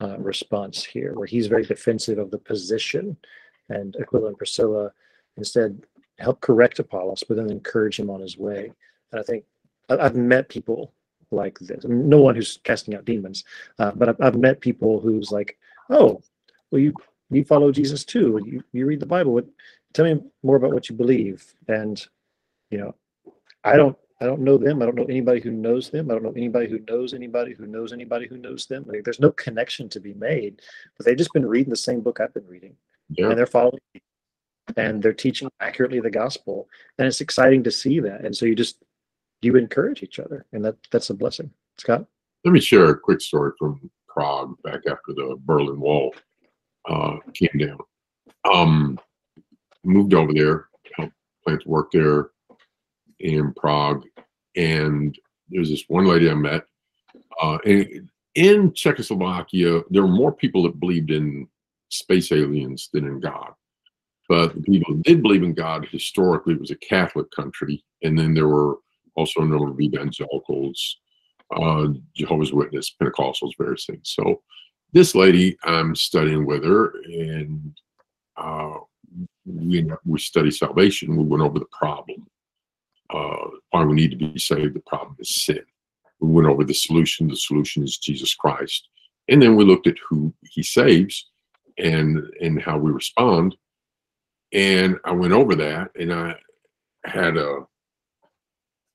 [0.00, 3.16] uh, response here, where he's very defensive of the position,
[3.68, 4.90] and Aquila and Priscilla
[5.36, 5.84] instead
[6.18, 8.72] help correct Apollos, but then encourage him on his way.
[9.12, 9.44] And I think
[9.90, 10.92] I've met people
[11.30, 11.84] like this.
[11.84, 13.44] No one who's casting out demons,
[13.78, 15.58] uh, but I've met people who's like,
[15.90, 16.22] "Oh,
[16.70, 16.94] well, you
[17.30, 18.40] you follow Jesus too.
[18.44, 19.40] You you read the Bible.
[19.92, 22.04] Tell me more about what you believe." And
[22.70, 22.94] you know,
[23.64, 24.80] I don't I don't know them.
[24.82, 26.10] I don't know anybody who knows them.
[26.10, 28.84] I don't know anybody who knows anybody who knows anybody who knows them.
[28.86, 30.62] Like, there's no connection to be made.
[30.96, 32.76] But they've just been reading the same book I've been reading
[33.10, 33.28] Yeah.
[33.30, 34.00] and they're following me.
[34.76, 38.54] and they're teaching accurately the gospel and it's exciting to see that and so you
[38.54, 38.82] just
[39.42, 42.06] you encourage each other and that that's a blessing scott
[42.46, 46.14] Let me share a quick story from Prague back after the Berlin Wall
[46.88, 47.78] uh, came down.
[48.52, 48.98] Um,
[49.84, 52.30] moved over there, helped plant work there
[53.20, 54.04] in Prague,
[54.56, 55.16] and
[55.48, 56.64] there's this one lady I met.
[57.40, 61.48] Uh, and in Czechoslovakia, there were more people that believed in
[61.88, 63.52] space aliens than in God.
[64.28, 68.34] But the people who did believe in God historically was a Catholic country, and then
[68.34, 68.78] there were
[69.16, 70.98] also a number of evangelicals,
[71.54, 74.14] uh, Jehovah's Witness, Pentecostals, various things.
[74.16, 74.42] So
[74.94, 77.76] this lady, I'm studying with her, and
[78.36, 78.78] uh,
[79.44, 81.16] we we study salvation.
[81.16, 82.26] We went over the problem.
[83.10, 84.74] Uh, why we need to be saved.
[84.74, 85.64] The problem is sin.
[86.20, 87.28] We went over the solution.
[87.28, 88.88] The solution is Jesus Christ.
[89.28, 91.28] And then we looked at who He saves,
[91.76, 93.56] and and how we respond.
[94.52, 96.36] And I went over that, and I
[97.04, 97.66] had a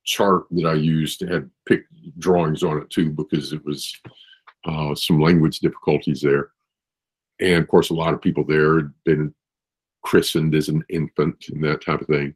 [0.05, 3.93] chart that I used had picked drawings on it too because it was
[4.65, 6.49] uh, some language difficulties there.
[7.39, 9.33] And of course, a lot of people there had been
[10.03, 12.35] christened as an infant and that type of thing.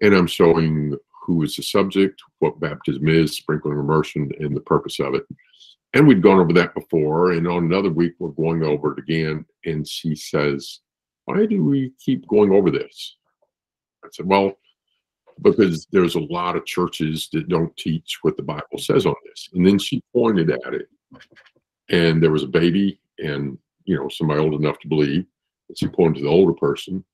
[0.00, 4.98] And I'm showing who is the subject, what baptism is, sprinkling immersion, and the purpose
[5.00, 5.24] of it.
[5.94, 7.32] And we'd gone over that before.
[7.32, 9.44] And on another week, we're going over it again.
[9.64, 10.80] And she says,
[11.26, 13.16] Why do we keep going over this?
[14.04, 14.54] I said, Well,
[15.40, 19.48] because there's a lot of churches that don't teach what the Bible says on this.
[19.54, 20.88] And then she pointed at it.
[21.92, 25.26] And there was a baby and, you know, somebody old enough to believe.
[25.68, 27.04] And she pointed to the older person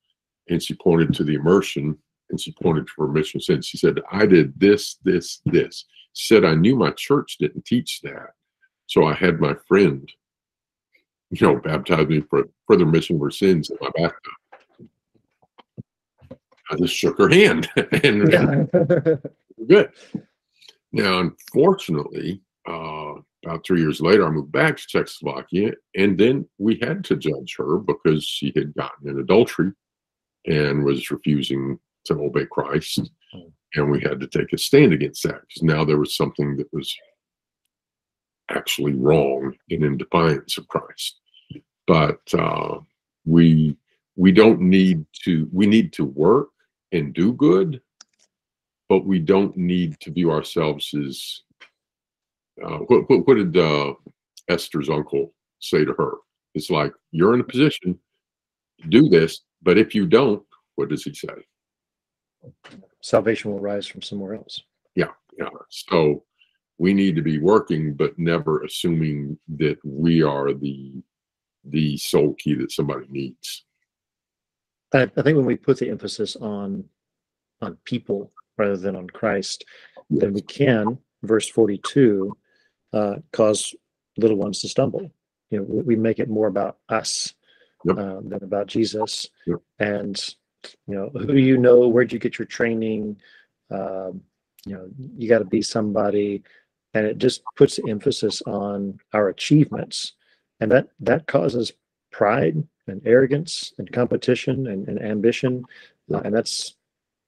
[0.49, 1.99] and she pointed to the immersion
[2.31, 5.85] and she pointed to her mission Said she said, I did this, this, this.
[6.15, 8.31] She said, I knew my church didn't teach that.
[8.87, 10.11] So I had my friend,
[11.31, 14.33] you know, baptize me for further remission of her sins in my bathtub.
[16.71, 17.69] I just shook her hand
[18.03, 18.65] and Yeah.
[19.69, 19.91] good.
[20.93, 23.15] Now, unfortunately, uh,
[23.49, 27.57] about three years later, I moved back to Czechoslovakia, and then we had to judge
[27.57, 29.73] her because she had gotten in adultery
[30.47, 33.11] and was refusing to obey Christ.
[33.75, 36.73] And we had to take a stand against that because now there was something that
[36.73, 36.95] was
[38.51, 41.21] actually wrong and in defiance of Christ.
[41.87, 42.81] But uh,
[43.25, 43.77] we
[44.17, 46.49] we don't need to we need to work
[46.93, 47.81] and do good,
[48.89, 51.43] but we don't need to view ourselves as
[52.65, 53.95] uh, what, what, what did uh,
[54.49, 56.15] Esther's uncle say to her?
[56.55, 57.99] It's like you're in a position
[58.81, 60.43] to do this, but if you don't,
[60.77, 61.29] what does he say?
[63.03, 64.63] Salvation will rise from somewhere else.
[64.95, 65.11] Yeah.
[65.39, 65.49] Yeah.
[65.71, 66.25] So
[66.79, 71.03] we need to be working, but never assuming that we are the
[71.65, 73.65] the sole key that somebody needs.
[74.95, 76.85] I, I think when we put the emphasis on
[77.61, 79.65] on people rather than on Christ,
[80.11, 82.37] then we can, verse 42,
[82.93, 83.75] uh, cause
[84.17, 85.11] little ones to stumble.
[85.51, 87.35] You know, we, we make it more about us
[87.85, 87.99] Yep.
[87.99, 89.29] uh, than about Jesus.
[89.47, 89.59] Yep.
[89.79, 90.35] And
[90.87, 91.87] you know, who do you know?
[91.89, 93.21] Where'd you get your training?
[93.71, 94.23] Um,
[94.67, 96.43] you know, you got to be somebody,
[96.95, 100.15] and it just puts emphasis on our achievements,
[100.61, 101.73] and that that causes
[102.11, 105.65] pride and arrogance and competition and, and ambition,
[106.13, 106.75] uh, and that's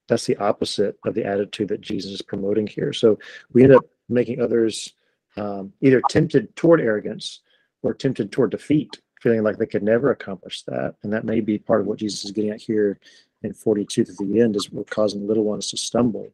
[0.08, 2.92] that's the opposite of the attitude that Jesus is promoting here.
[2.92, 3.18] So
[3.52, 4.92] we end up making others
[5.36, 7.40] um, either tempted toward arrogance
[7.82, 10.94] or tempted toward defeat, feeling like they could never accomplish that.
[11.02, 12.98] And that may be part of what Jesus is getting at here
[13.42, 16.32] in 42 to the end is we're causing little ones to stumble.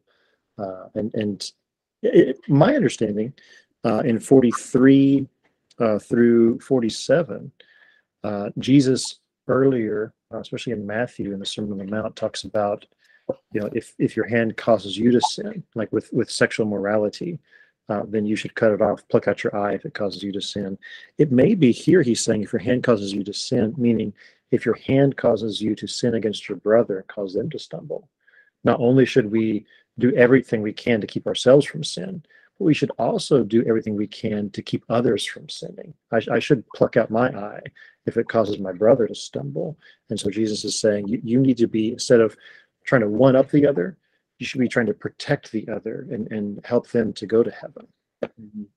[0.57, 1.51] Uh, and and
[2.01, 3.33] it, my understanding
[3.83, 5.27] uh, in 43
[5.79, 7.51] uh, through 47,
[8.23, 12.85] uh, Jesus earlier, uh, especially in Matthew in the Sermon on the Mount, talks about
[13.53, 17.39] you know if if your hand causes you to sin, like with with sexual morality,
[17.89, 20.31] uh, then you should cut it off, pluck out your eye if it causes you
[20.33, 20.77] to sin.
[21.17, 24.13] It may be here he's saying if your hand causes you to sin, meaning
[24.51, 28.09] if your hand causes you to sin against your brother and cause them to stumble.
[28.63, 29.65] Not only should we
[29.99, 32.23] do everything we can to keep ourselves from sin,
[32.57, 35.93] but we should also do everything we can to keep others from sinning.
[36.11, 37.61] I, I should pluck out my eye
[38.05, 39.77] if it causes my brother to stumble.
[40.09, 42.35] And so Jesus is saying you, you need to be, instead of
[42.85, 43.97] trying to one up the other,
[44.39, 47.51] you should be trying to protect the other and, and help them to go to
[47.51, 47.87] heaven.
[48.23, 48.67] Mhm.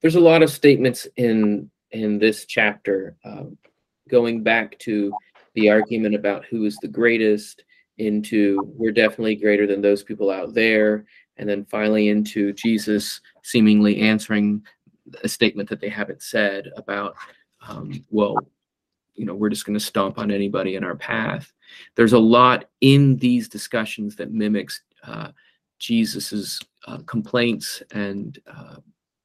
[0.00, 3.58] There's a lot of statements in in this chapter, um,
[4.08, 5.12] going back to
[5.54, 7.64] the argument about who is the greatest,
[7.98, 11.04] into we're definitely greater than those people out there,
[11.36, 14.64] and then finally into Jesus seemingly answering
[15.22, 17.14] a statement that they haven't said about,
[17.68, 18.36] um, well,
[19.14, 21.52] you know, we're just going to stomp on anybody in our path.
[21.96, 25.28] There's a lot in these discussions that mimics uh,
[25.78, 28.76] Jesus's uh, complaints and uh,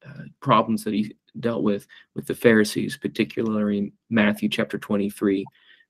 [0.06, 5.44] uh, problems that he dealt with with the Pharisees, particularly in Matthew chapter 23,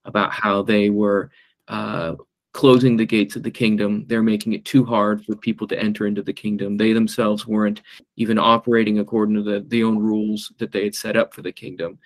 [0.05, 1.31] about how they were
[1.67, 2.15] uh,
[2.53, 4.05] closing the gates of the kingdom.
[4.07, 6.77] They're making it too hard for people to enter into the kingdom.
[6.77, 7.81] They themselves weren't
[8.17, 11.51] even operating according to the, the own rules that they had set up for the
[11.51, 11.99] kingdom.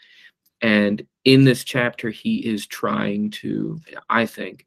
[0.61, 4.65] And in this chapter, he is trying to, I think,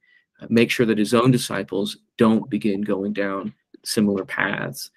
[0.49, 3.53] make sure that his own disciples don't begin going down
[3.85, 4.91] similar paths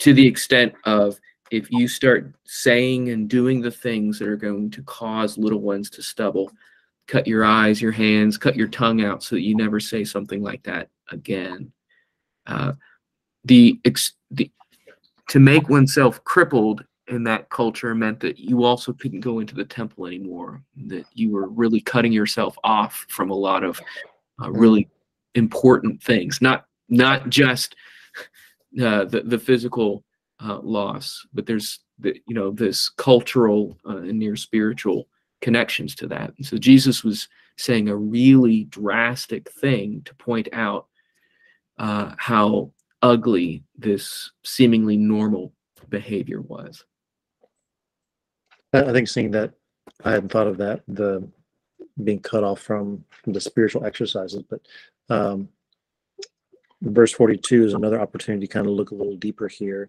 [0.00, 1.18] to the extent of
[1.50, 5.90] if you start saying and doing the things that are going to cause little ones
[5.90, 6.50] to stumble,
[7.06, 10.42] cut your eyes, your hands, cut your tongue out so that you never say something
[10.42, 11.70] like that again.
[12.46, 12.72] Uh,
[13.44, 14.50] the, ex- the
[15.28, 19.64] to make oneself crippled in that culture meant that you also couldn't go into the
[19.64, 20.62] temple anymore.
[20.86, 23.80] That you were really cutting yourself off from a lot of
[24.40, 24.88] uh, really
[25.34, 27.74] important things, not not just
[28.80, 30.04] uh, the the physical
[30.44, 35.08] uh, loss, but there's the, you know this cultural uh, and near spiritual
[35.40, 36.32] connections to that.
[36.36, 40.86] And so Jesus was saying a really drastic thing to point out
[41.78, 45.52] uh, how ugly this seemingly normal
[45.88, 46.84] behavior was.
[48.72, 49.52] I I think seeing that,
[50.04, 51.28] I hadn't thought of that, the
[52.02, 54.60] being cut off from the spiritual exercises, but
[55.10, 55.48] um,
[56.82, 59.88] verse 42 is another opportunity to kind of look a little deeper here.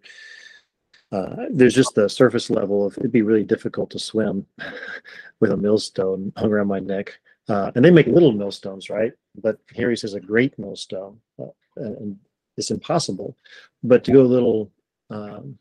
[1.12, 4.46] Uh, there's just the surface level of it'd be really difficult to swim
[5.40, 7.20] with a millstone hung around my neck.
[7.50, 9.12] Uh, and they make little millstones, right?
[9.36, 12.18] But here he says a great millstone, uh, and
[12.58, 13.38] it's impossible.
[13.84, 14.72] But to go a little
[15.10, 15.58] um,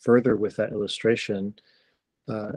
[0.00, 1.54] further with that illustration,
[2.28, 2.52] uh,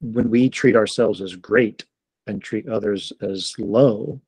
[0.00, 1.84] when we treat ourselves as great
[2.26, 4.20] and treat others as low,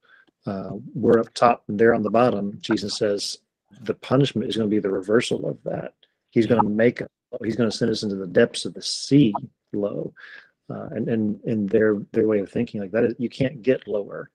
[0.46, 2.58] uh, we're up top and they're on the bottom.
[2.60, 3.38] Jesus says
[3.82, 5.94] the punishment is going to be the reversal of that.
[6.30, 7.08] He's going to make us,
[7.42, 9.34] he's going to send us into the depths of the sea
[9.72, 10.12] low.
[10.68, 13.86] Uh, and and and their their way of thinking like that is you can't get
[13.86, 14.30] lower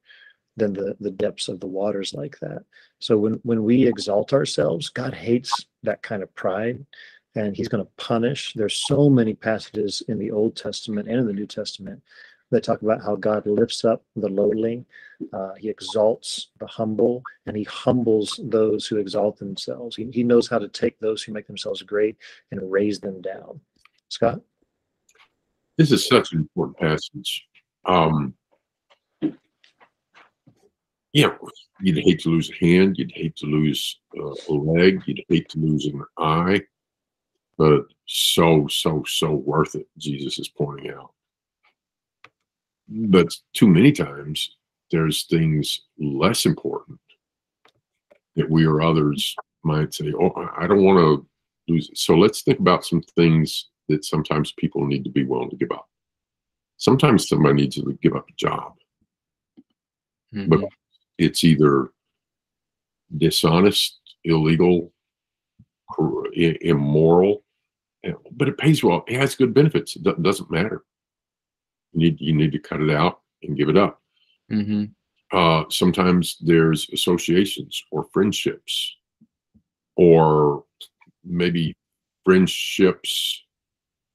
[0.56, 2.64] than the the depths of the waters like that.
[3.00, 6.86] So when when we exalt ourselves, God hates that kind of pride
[7.36, 8.54] and he's going to punish.
[8.54, 12.02] There's so many passages in the Old Testament and in the New Testament
[12.52, 14.86] that talk about how God lifts up the lowly,
[15.34, 19.96] uh, he exalts the humble, and he humbles those who exalt themselves.
[19.96, 22.18] He, he knows how to take those who make themselves great
[22.52, 23.60] and raise them down.
[24.10, 24.42] Scott?
[25.78, 27.48] This is such an important passage.
[27.86, 28.36] Um,
[31.14, 31.36] yeah,
[31.82, 35.50] you'd hate to lose a hand, you'd hate to lose uh, a leg, you'd hate
[35.50, 36.62] to lose an eye,
[37.58, 41.14] but so, so, so worth it, Jesus is pointing out.
[42.94, 44.58] But too many times,
[44.92, 47.00] there's things less important
[48.36, 51.26] that we or others might say, Oh, I don't want to
[51.72, 51.98] lose it.
[51.98, 55.72] So let's think about some things that sometimes people need to be willing to give
[55.72, 55.88] up.
[56.78, 58.74] Sometimes somebody needs to give up a job.
[60.48, 60.62] But
[61.18, 61.92] it's either
[63.18, 64.92] dishonest, illegal,
[66.36, 67.44] immoral,
[68.04, 69.04] eh, but it pays well.
[69.08, 69.96] It has good benefits.
[69.96, 70.84] It doesn't matter.
[71.94, 74.02] You need you need to cut it out and give it up.
[74.52, 74.86] Mm-hmm.
[75.38, 78.96] Uh, sometimes there's associations or friendships,
[79.96, 80.64] or
[81.24, 81.74] maybe
[82.26, 83.44] friendships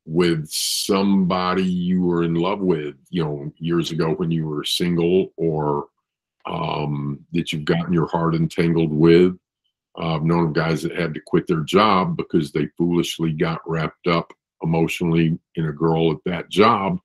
[0.04, 5.32] with somebody you were in love with, you know, years ago when you were single,
[5.36, 5.86] or
[6.46, 9.36] um, that you've gotten your heart entangled with.
[9.98, 13.60] Uh, I've known of guys that had to quit their job because they foolishly got
[13.66, 16.98] wrapped up emotionally in a girl at that job,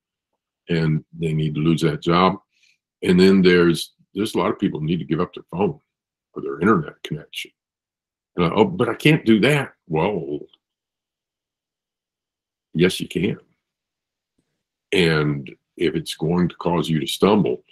[0.69, 2.37] and they need to lose that job.
[3.03, 5.79] And then there's there's a lot of people need to give up their phone
[6.33, 7.51] or their internet connection.
[8.37, 9.73] I, oh, but I can't do that.
[9.87, 10.39] Well,
[12.73, 13.39] yes, you can.
[14.91, 17.63] And if it's going to cause you to stumble,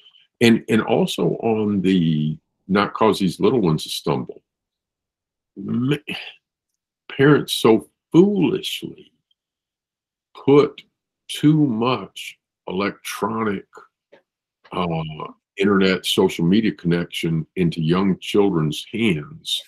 [0.41, 4.41] and and also on the not cause these little ones to stumble.
[7.09, 9.11] Parents so foolishly
[10.45, 10.83] put
[11.27, 12.38] too much
[12.69, 13.65] electronic
[14.71, 14.87] uh,
[15.57, 19.61] internet social media connection into young children's hands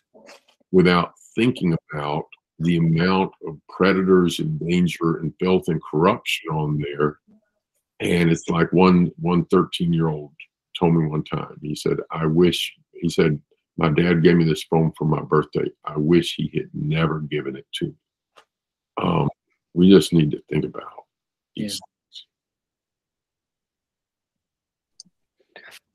[0.71, 2.23] without thinking about
[2.59, 7.17] the amount of predators and danger and filth and corruption on there.
[7.99, 10.31] And it's like one one 13 year old
[10.77, 13.37] told me one time he said i wish he said
[13.77, 15.65] my dad gave me this phone for my birthday.
[15.85, 17.95] I wish he had never given it to me.
[19.01, 19.29] Um,
[19.73, 21.05] we just need to think about
[21.55, 21.79] these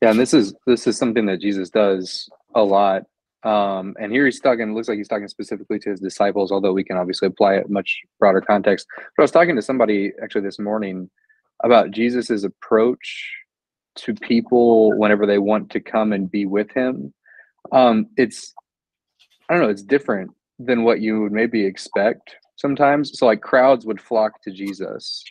[0.03, 3.03] Yeah, and this is this is something that Jesus does a lot.
[3.43, 4.71] Um, and here he's talking.
[4.71, 7.71] It looks like he's talking specifically to his disciples, although we can obviously apply it
[7.71, 8.87] much broader context.
[9.17, 11.09] But I was talking to somebody actually this morning
[11.63, 13.33] about Jesus's approach
[13.97, 17.15] to people whenever they want to come and be with him.
[17.73, 18.53] Um, it's
[19.49, 19.71] I don't know.
[19.71, 23.19] It's different than what you would maybe expect sometimes.
[23.19, 25.25] So like crowds would flock to Jesus,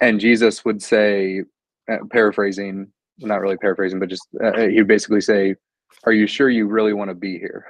[0.00, 1.42] and Jesus would say,
[1.90, 5.54] uh, paraphrasing, not really paraphrasing, but just uh, he'd basically say,
[6.04, 7.66] "Are you sure you really want to be here?"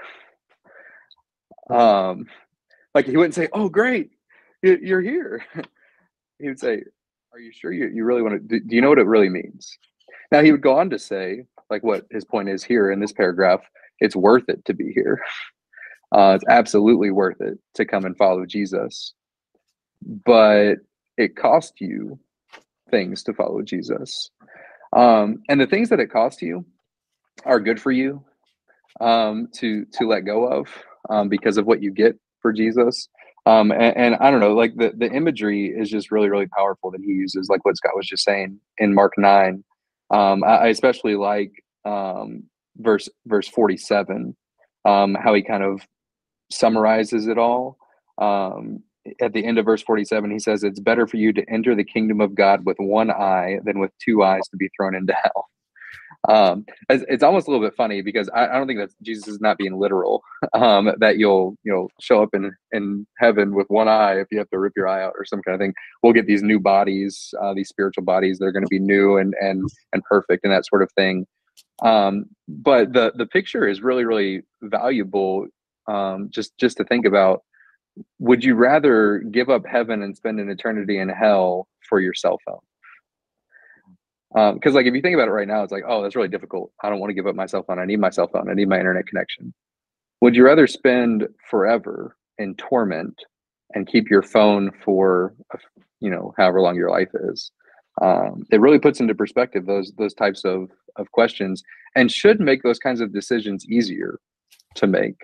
[1.71, 2.27] Um,
[2.95, 4.11] like he wouldn't say, "Oh, great,
[4.63, 5.45] you're here."
[6.39, 6.83] he would say,
[7.33, 8.41] "Are you sure you, you really want to?
[8.41, 9.79] Do, do you know what it really means?"
[10.31, 13.13] Now he would go on to say, like what his point is here in this
[13.13, 13.61] paragraph,
[14.01, 15.21] it's worth it to be here.
[16.11, 19.13] Uh, it's absolutely worth it to come and follow Jesus,
[20.25, 20.77] but
[21.19, 22.19] it costs you
[22.91, 24.31] things to follow Jesus.
[24.95, 26.65] Um, and the things that it costs you
[27.45, 28.25] are good for you
[29.01, 30.69] um, to to let go of
[31.11, 33.09] um, because of what you get for Jesus.
[33.47, 36.91] Um, and, and, I don't know, like the, the imagery is just really, really powerful
[36.91, 39.65] that he uses, like what Scott was just saying in Mark 9.
[40.11, 41.53] Um, I, I, especially like
[41.87, 42.43] um,
[42.77, 44.37] verse verse 47,
[44.85, 45.81] um, how he kind of
[46.51, 47.79] summarizes it all.
[48.19, 48.83] Um,
[49.21, 51.85] at the end of verse 47, he says, It's better for you to enter the
[51.85, 55.47] kingdom of God with one eye than with two eyes to be thrown into hell.
[56.29, 59.29] Um it's, it's, almost a little bit funny because I, I, don't think that jesus
[59.29, 63.69] is not being literal um that you'll you know show up in in heaven with
[63.69, 65.75] one eye if you have to rip your eye out or some kind of thing.
[66.03, 69.33] We'll get these new bodies uh, these spiritual bodies they're going to be new and
[69.41, 71.25] and and perfect and that sort of thing.
[71.85, 75.47] Um but the the picture is really really valuable
[75.87, 77.43] um just just to think about
[78.19, 82.39] would you rather give up heaven and spend an eternity in hell for your cell
[82.45, 82.61] phone
[84.33, 86.29] because um, like if you think about it right now, it's like, oh, that's really
[86.29, 86.71] difficult.
[86.83, 87.79] I don't want to give up my cell phone.
[87.79, 88.51] I need my cell phone.
[88.51, 89.55] I need my internet connection.
[90.21, 93.15] Would you rather spend forever in torment
[93.75, 95.35] and keep your phone for
[96.01, 97.51] you know however long your life is?
[98.03, 101.63] Um, it really puts into perspective those those types of of questions
[101.97, 104.19] and should make those kinds of decisions easier
[104.75, 105.17] to make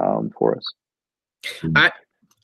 [0.00, 0.64] um, for us.
[1.74, 1.92] I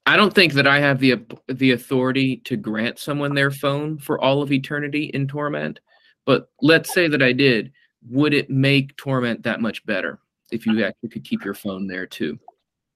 [0.07, 4.20] I don't think that I have the the authority to grant someone their phone for
[4.20, 5.80] all of eternity in torment.
[6.26, 7.72] But let's say that I did.
[8.09, 10.20] Would it make torment that much better
[10.51, 12.38] if you actually could keep your phone there too?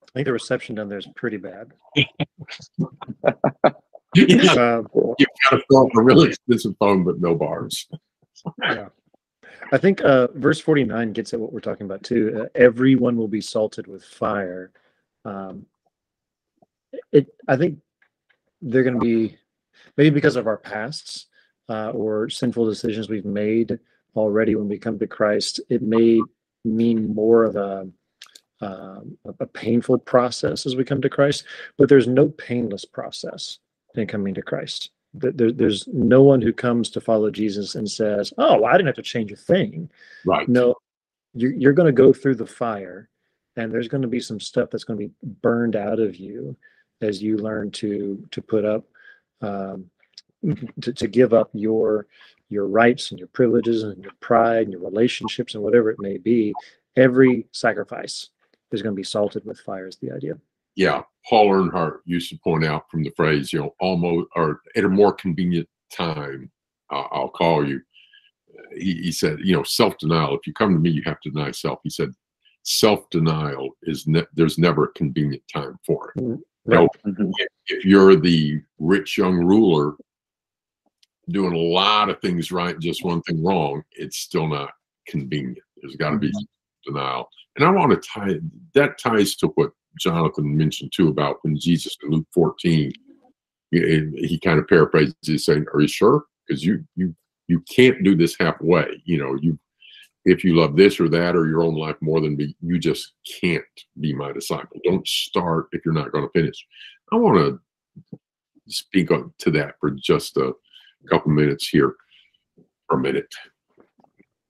[0.03, 1.71] I think the reception down there is pretty bad.
[1.95, 2.05] yeah.
[4.53, 4.87] Um,
[5.19, 7.87] You've got a, a really expensive phone, but no bars.
[8.61, 8.87] yeah.
[9.71, 12.43] I think uh, verse 49 gets at what we're talking about too.
[12.43, 14.71] Uh, everyone will be salted with fire.
[15.23, 15.65] Um,
[17.11, 17.79] it, I think
[18.61, 19.37] they're going to be
[19.97, 21.27] maybe because of our pasts
[21.69, 23.79] uh, or sinful decisions we've made
[24.15, 26.21] already when we come to Christ, it may
[26.63, 27.87] mean more of a
[28.61, 31.43] um, a painful process as we come to Christ,
[31.77, 33.59] but there's no painless process
[33.95, 34.91] in coming to Christ.
[35.13, 38.87] There, there's no one who comes to follow Jesus and says, "Oh, well, I didn't
[38.87, 39.89] have to change a thing."
[40.25, 40.47] Right.
[40.47, 40.75] No,
[41.33, 43.09] you're, you're going to go through the fire,
[43.57, 46.55] and there's going to be some stuff that's going to be burned out of you
[47.01, 48.85] as you learn to to put up
[49.41, 49.89] um,
[50.81, 52.07] to, to give up your
[52.49, 56.17] your rights and your privileges and your pride and your relationships and whatever it may
[56.17, 56.53] be
[56.95, 58.29] every sacrifice
[58.71, 60.37] is going to be salted with fire is the idea.
[60.75, 64.83] Yeah paul earnhart used to point out from the phrase you know almost or at
[64.83, 66.51] a more convenient time
[66.91, 67.81] uh, i'll call you.
[68.75, 71.51] He, he said you know self-denial if you come to me you have to deny
[71.51, 71.79] self.
[71.83, 72.11] He said
[72.63, 76.21] self-denial is ne- there's never a convenient time for it.
[76.21, 76.87] Mm, right.
[77.05, 79.95] You know, if, if you're the rich young ruler
[81.29, 84.71] doing a lot of things right, just one thing wrong, it's still not
[85.07, 85.59] convenient.
[85.77, 86.93] There's got to be mm-hmm.
[86.93, 87.29] denial.
[87.55, 88.39] And I want to tie
[88.73, 92.91] that ties to what Jonathan mentioned too about when Jesus in Luke 14,
[93.71, 96.23] he, he kind of paraphrases saying, "Are you sure?
[96.47, 97.15] Because you you
[97.47, 99.01] you can't do this halfway.
[99.05, 99.57] You know, you
[100.25, 103.13] if you love this or that or your own life more than me, you just
[103.41, 103.63] can't
[103.99, 104.79] be my disciple.
[104.83, 106.65] Don't start if you're not going to finish."
[107.11, 108.19] I want to
[108.67, 110.53] speak on, to that for just a
[111.09, 111.95] couple minutes here
[112.87, 113.31] for a minute.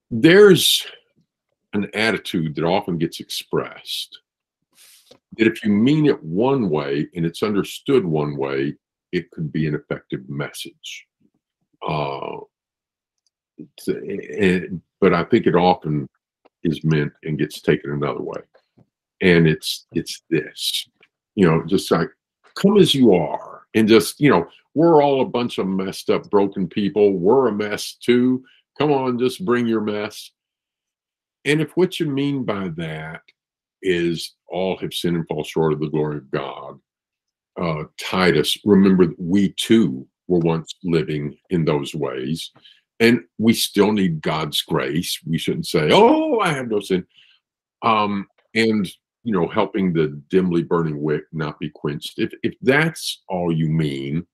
[0.10, 0.86] There's
[1.74, 4.20] an attitude that often gets expressed
[5.38, 8.76] that if you mean it one way and it's understood one way,
[9.12, 11.08] it could be an effective message.
[11.86, 12.38] Uh,
[13.88, 16.10] and, but I think it often
[16.64, 18.42] is meant and gets taken another way.
[19.22, 20.88] And it's it's this,
[21.36, 22.10] you know, just like
[22.56, 26.30] come as you are and just you know we're all a bunch of messed up
[26.30, 27.14] broken people.
[27.14, 28.44] We're a mess too.
[28.78, 30.32] Come on just bring your mess.
[31.46, 33.22] And if what you mean by that
[33.86, 36.80] is all have sinned and fall short of the glory of god
[37.62, 42.52] uh, titus remember we too were once living in those ways
[43.00, 47.06] and we still need god's grace we shouldn't say oh i have no sin
[47.82, 48.26] um,
[48.56, 48.90] and
[49.26, 52.20] you know, helping the dimly burning wick not be quenched.
[52.20, 54.26] If if that's all you mean,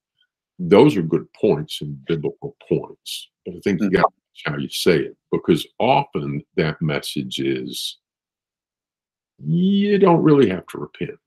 [0.59, 3.30] those are good points and biblical points.
[3.45, 4.01] But I think you mm-hmm.
[4.01, 7.99] got to how you say it, because often that message is
[9.39, 11.20] you don't really have to repent.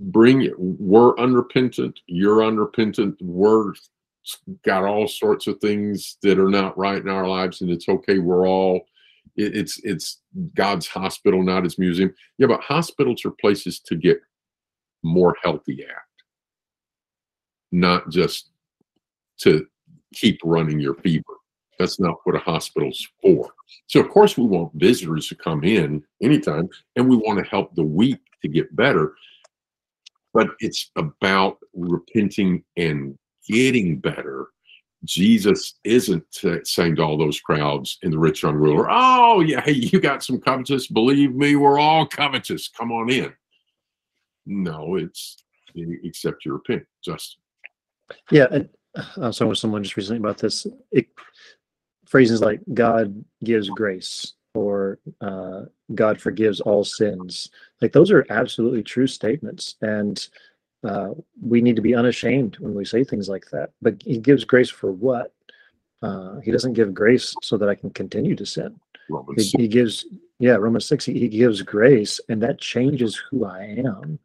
[0.00, 0.52] Bring it.
[0.58, 1.98] We're unrepentant.
[2.06, 3.16] You're unrepentant.
[3.22, 3.72] We're
[4.64, 8.18] got all sorts of things that are not right in our lives, and it's okay.
[8.18, 8.86] We're all.
[9.36, 10.20] It, it's it's
[10.54, 12.14] God's hospital, not His museum.
[12.38, 14.20] Yeah, but hospitals are places to get
[15.02, 16.02] more healthy at,
[17.72, 18.50] not just
[19.38, 19.66] to
[20.14, 21.24] keep running your fever.
[21.78, 23.50] That's not what a hospital's for.
[23.86, 27.74] So, of course, we want visitors to come in anytime, and we want to help
[27.74, 29.14] the weak to get better.
[30.34, 33.18] But it's about repenting and
[33.48, 34.48] getting better.
[35.04, 36.24] Jesus isn't
[36.64, 40.22] saying to all those crowds in the rich young ruler, "Oh yeah, hey, you got
[40.22, 40.86] some covetous.
[40.86, 42.68] Believe me, we're all covetous.
[42.68, 43.32] Come on in."
[44.46, 45.42] No, it's
[46.04, 47.40] accept your repent, Justin.
[48.30, 48.68] Yeah, and
[49.16, 50.66] I was talking with someone just recently about this.
[50.90, 51.08] It,
[52.06, 55.62] phrases like "God gives grace" or uh,
[55.94, 60.28] "God forgives all sins," like those are absolutely true statements, and
[60.84, 61.10] uh,
[61.40, 63.70] we need to be unashamed when we say things like that.
[63.80, 65.32] But He gives grace for what?
[66.02, 68.78] Uh, he doesn't give grace so that I can continue to sin.
[69.36, 70.04] He, he, gives,
[70.40, 71.04] yeah, Romans six.
[71.04, 74.18] He, he, gives grace, and that changes who I am.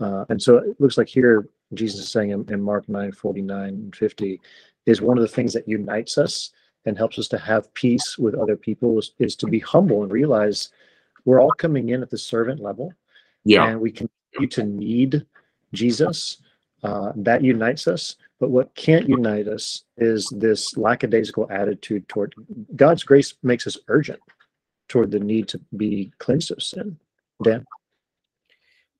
[0.00, 3.68] Uh, and so it looks like here Jesus is saying in, in Mark 9, 49
[3.68, 4.40] and 50
[4.86, 6.50] is one of the things that unites us
[6.86, 10.12] and helps us to have peace with other people is, is to be humble and
[10.12, 10.70] realize
[11.24, 12.92] we're all coming in at the servant level.
[13.44, 13.66] Yeah.
[13.66, 15.26] And we continue to need
[15.72, 16.38] Jesus.
[16.84, 18.16] Uh, that unites us.
[18.38, 22.34] But what can't unite us is this lackadaisical attitude toward
[22.76, 24.20] God's grace makes us urgent
[24.86, 26.96] toward the need to be cleansed of sin.
[27.42, 27.64] Dan?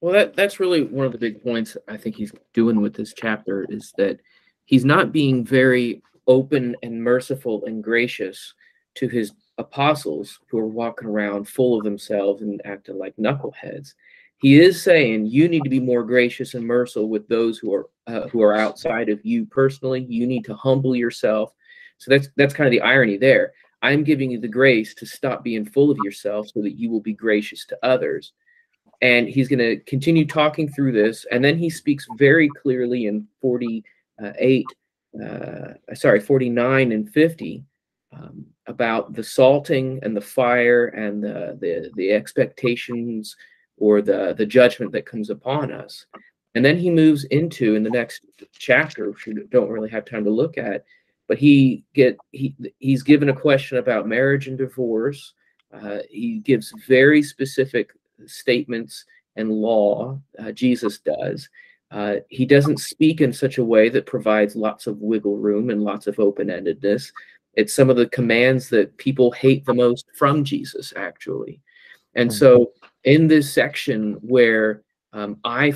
[0.00, 3.12] Well, that that's really one of the big points I think he's doing with this
[3.12, 4.20] chapter is that
[4.64, 8.54] he's not being very open and merciful and gracious
[8.96, 13.94] to his apostles who are walking around full of themselves and acting like knuckleheads.
[14.40, 17.88] He is saying you need to be more gracious and merciful with those who are
[18.06, 20.06] uh, who are outside of you personally.
[20.08, 21.52] You need to humble yourself.
[21.98, 23.52] So that's that's kind of the irony there.
[23.82, 27.00] I'm giving you the grace to stop being full of yourself so that you will
[27.00, 28.32] be gracious to others
[29.00, 33.26] and he's going to continue talking through this and then he speaks very clearly in
[33.40, 34.66] 48
[35.24, 37.64] uh, sorry 49 and 50
[38.12, 43.36] um, about the salting and the fire and the, the the expectations
[43.78, 46.06] or the the judgment that comes upon us
[46.54, 50.24] and then he moves into in the next chapter which we don't really have time
[50.24, 50.84] to look at
[51.28, 55.34] but he get he he's given a question about marriage and divorce
[55.72, 57.92] uh, he gives very specific
[58.26, 59.04] statements
[59.36, 60.18] and law.
[60.38, 61.48] Uh, Jesus does.
[61.90, 65.82] Uh, he doesn't speak in such a way that provides lots of wiggle room and
[65.82, 67.10] lots of open endedness.
[67.54, 71.60] It's some of the commands that people hate the most from Jesus, actually.
[72.14, 72.72] And so,
[73.04, 74.82] in this section where
[75.12, 75.72] um, I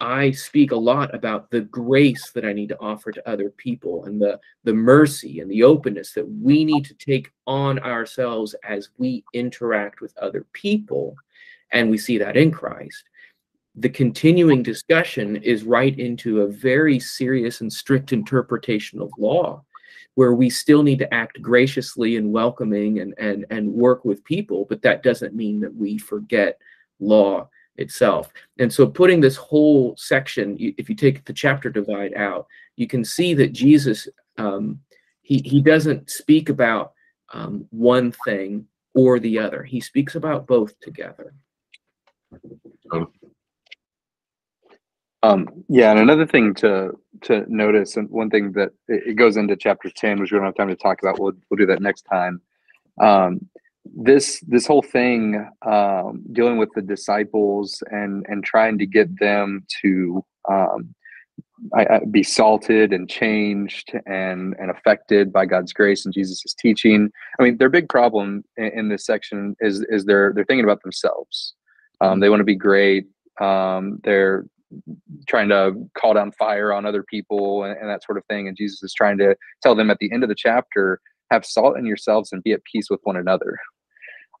[0.00, 4.04] I speak a lot about the grace that I need to offer to other people
[4.04, 8.90] and the the mercy and the openness that we need to take on ourselves as
[8.98, 11.16] we interact with other people
[11.72, 13.04] and we see that in Christ.
[13.74, 19.64] The continuing discussion is right into a very serious and strict interpretation of law,
[20.14, 24.66] where we still need to act graciously and welcoming and, and, and work with people,
[24.68, 26.58] but that doesn't mean that we forget
[27.00, 28.32] law itself.
[28.58, 33.04] And so, putting this whole section, if you take the chapter divide out, you can
[33.04, 34.80] see that Jesus um,
[35.22, 36.92] he he doesn't speak about
[37.32, 39.62] um, one thing or the other.
[39.62, 41.34] He speaks about both together.
[45.22, 49.56] Um, yeah, and another thing to to notice, and one thing that it, goes into
[49.56, 51.18] chapter ten, which we don't have time to talk about.
[51.18, 52.40] We'll we'll do that next time.
[53.00, 53.40] Um,
[53.84, 59.66] this this whole thing um, dealing with the disciples and and trying to get them
[59.82, 60.94] to um,
[61.74, 67.10] I, I, be salted and changed and and affected by God's grace and Jesus' teaching.
[67.38, 70.82] I mean, their big problem in, in this section is is they're they're thinking about
[70.82, 71.54] themselves.
[72.00, 73.06] Um, they want to be great.
[73.40, 74.44] Um, they're
[75.26, 78.48] trying to call down fire on other people and, and, that sort of thing.
[78.48, 81.00] And Jesus is trying to tell them at the end of the chapter,
[81.30, 83.58] have salt in yourselves and be at peace with one another.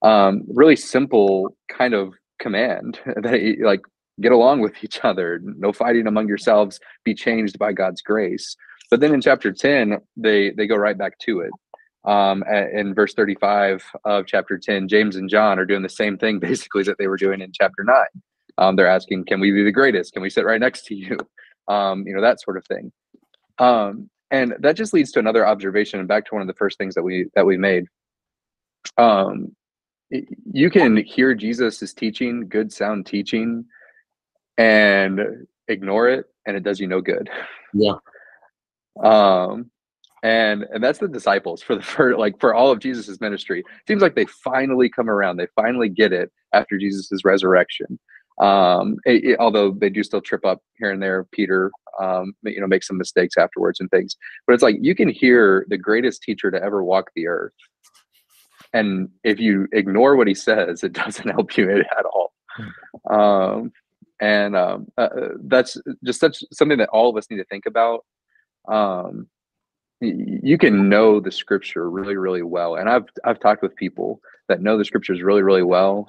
[0.02, 3.80] Um, really simple kind of command that like
[4.20, 8.56] get along with each other, no fighting among yourselves, be changed by God's grace.
[8.90, 11.50] But then in chapter 10, they they go right back to it
[12.08, 16.38] um, in verse 35 of chapter 10, James and John are doing the same thing
[16.40, 17.94] basically that they were doing in chapter 9.
[18.58, 20.12] Um, they're asking, Can we be the greatest?
[20.12, 21.16] Can we sit right next to you?
[21.68, 22.90] Um, you know, that sort of thing.
[23.58, 26.78] Um, and that just leads to another observation and back to one of the first
[26.78, 27.84] things that we that we made
[28.96, 29.54] um
[30.52, 33.64] you can hear jesus is teaching good sound teaching
[34.56, 35.20] and
[35.68, 37.28] ignore it and it does you no good
[37.74, 37.94] Yeah.
[39.02, 39.70] um
[40.22, 44.02] and and that's the disciples for the for like for all of jesus's ministry seems
[44.02, 47.98] like they finally come around they finally get it after jesus's resurrection
[48.40, 51.70] um it- it- although they do still trip up here and there peter
[52.00, 54.16] um you know make some mistakes afterwards and things.
[54.46, 57.52] But it's like you can hear the greatest teacher to ever walk the earth.
[58.72, 62.32] And if you ignore what he says it doesn't help you at all.
[63.10, 63.72] Um
[64.20, 67.66] and um uh, uh, that's just such something that all of us need to think
[67.66, 68.04] about.
[68.68, 69.28] Um
[70.00, 72.76] you can know the scripture really really well.
[72.76, 76.08] And i've i've talked with people that know the scriptures really really well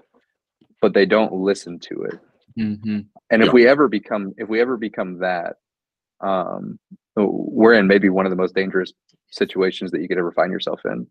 [0.81, 2.19] but they don't listen to it
[2.57, 2.99] Mm-hmm.
[3.29, 3.51] and if Yeah.
[3.53, 5.57] we ever become if we ever become that
[6.19, 6.79] um
[7.15, 8.91] we're in maybe one of the most dangerous
[9.29, 11.05] situations that you could ever find yourself in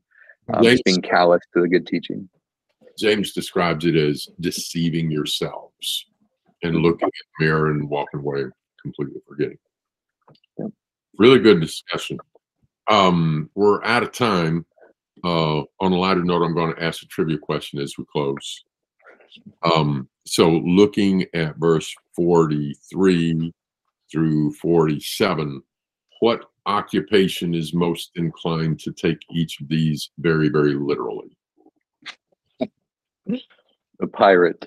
[0.52, 2.28] um, James, just being callous to the good teaching
[2.98, 6.06] James describes it as deceiving yourselves
[6.64, 8.44] and looking in the mirror and walking away
[8.82, 9.58] completely forgetting.
[10.58, 10.70] Yep.
[11.18, 12.18] Really good discussion.
[12.88, 14.66] Um, we're out of time.
[15.22, 18.64] Uh, on a lighter note, I'm going to ask a trivia question as we close.
[19.62, 23.52] Um, so, looking at verse 43
[24.10, 25.62] through 47,
[26.20, 31.30] what occupation is most inclined to take each of these very, very literally?
[34.00, 34.66] a pirate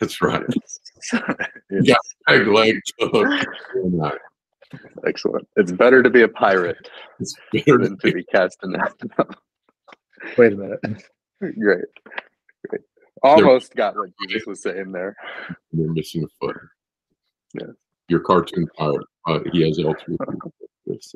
[0.00, 0.44] That's right.
[0.50, 1.94] It's Yeah.
[2.28, 3.46] Peg leg hook.
[5.06, 6.88] excellent it's better to be a pirate
[7.20, 8.92] It's better than to to be cast in that
[10.38, 10.80] Wait a minute.
[11.40, 11.84] great
[13.24, 15.16] almost got what jesus was saying there
[15.72, 16.56] You're missing a foot.
[17.54, 17.68] Yeah.
[18.08, 19.06] Your cartoon pirate.
[19.26, 20.20] Uh, he has ultimate.
[20.86, 21.14] Yes.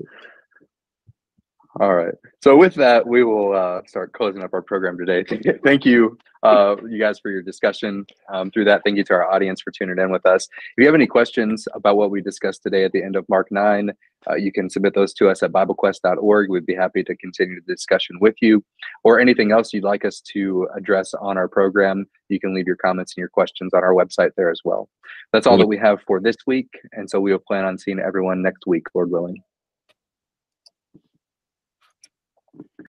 [1.80, 2.14] All right.
[2.42, 5.24] So with that, we will uh, start closing up our program today.
[5.64, 8.82] Thank you, uh, you guys, for your discussion um, through that.
[8.84, 10.48] Thank you to our audience for tuning in with us.
[10.76, 13.52] If you have any questions about what we discussed today at the end of Mark
[13.52, 13.92] 9,
[14.28, 16.50] uh, you can submit those to us at BibleQuest.org.
[16.50, 18.64] We'd be happy to continue the discussion with you.
[19.04, 22.76] Or anything else you'd like us to address on our program, you can leave your
[22.76, 24.88] comments and your questions on our website there as well.
[25.32, 26.70] That's all that we have for this week.
[26.92, 29.42] And so we will plan on seeing everyone next week, Lord willing.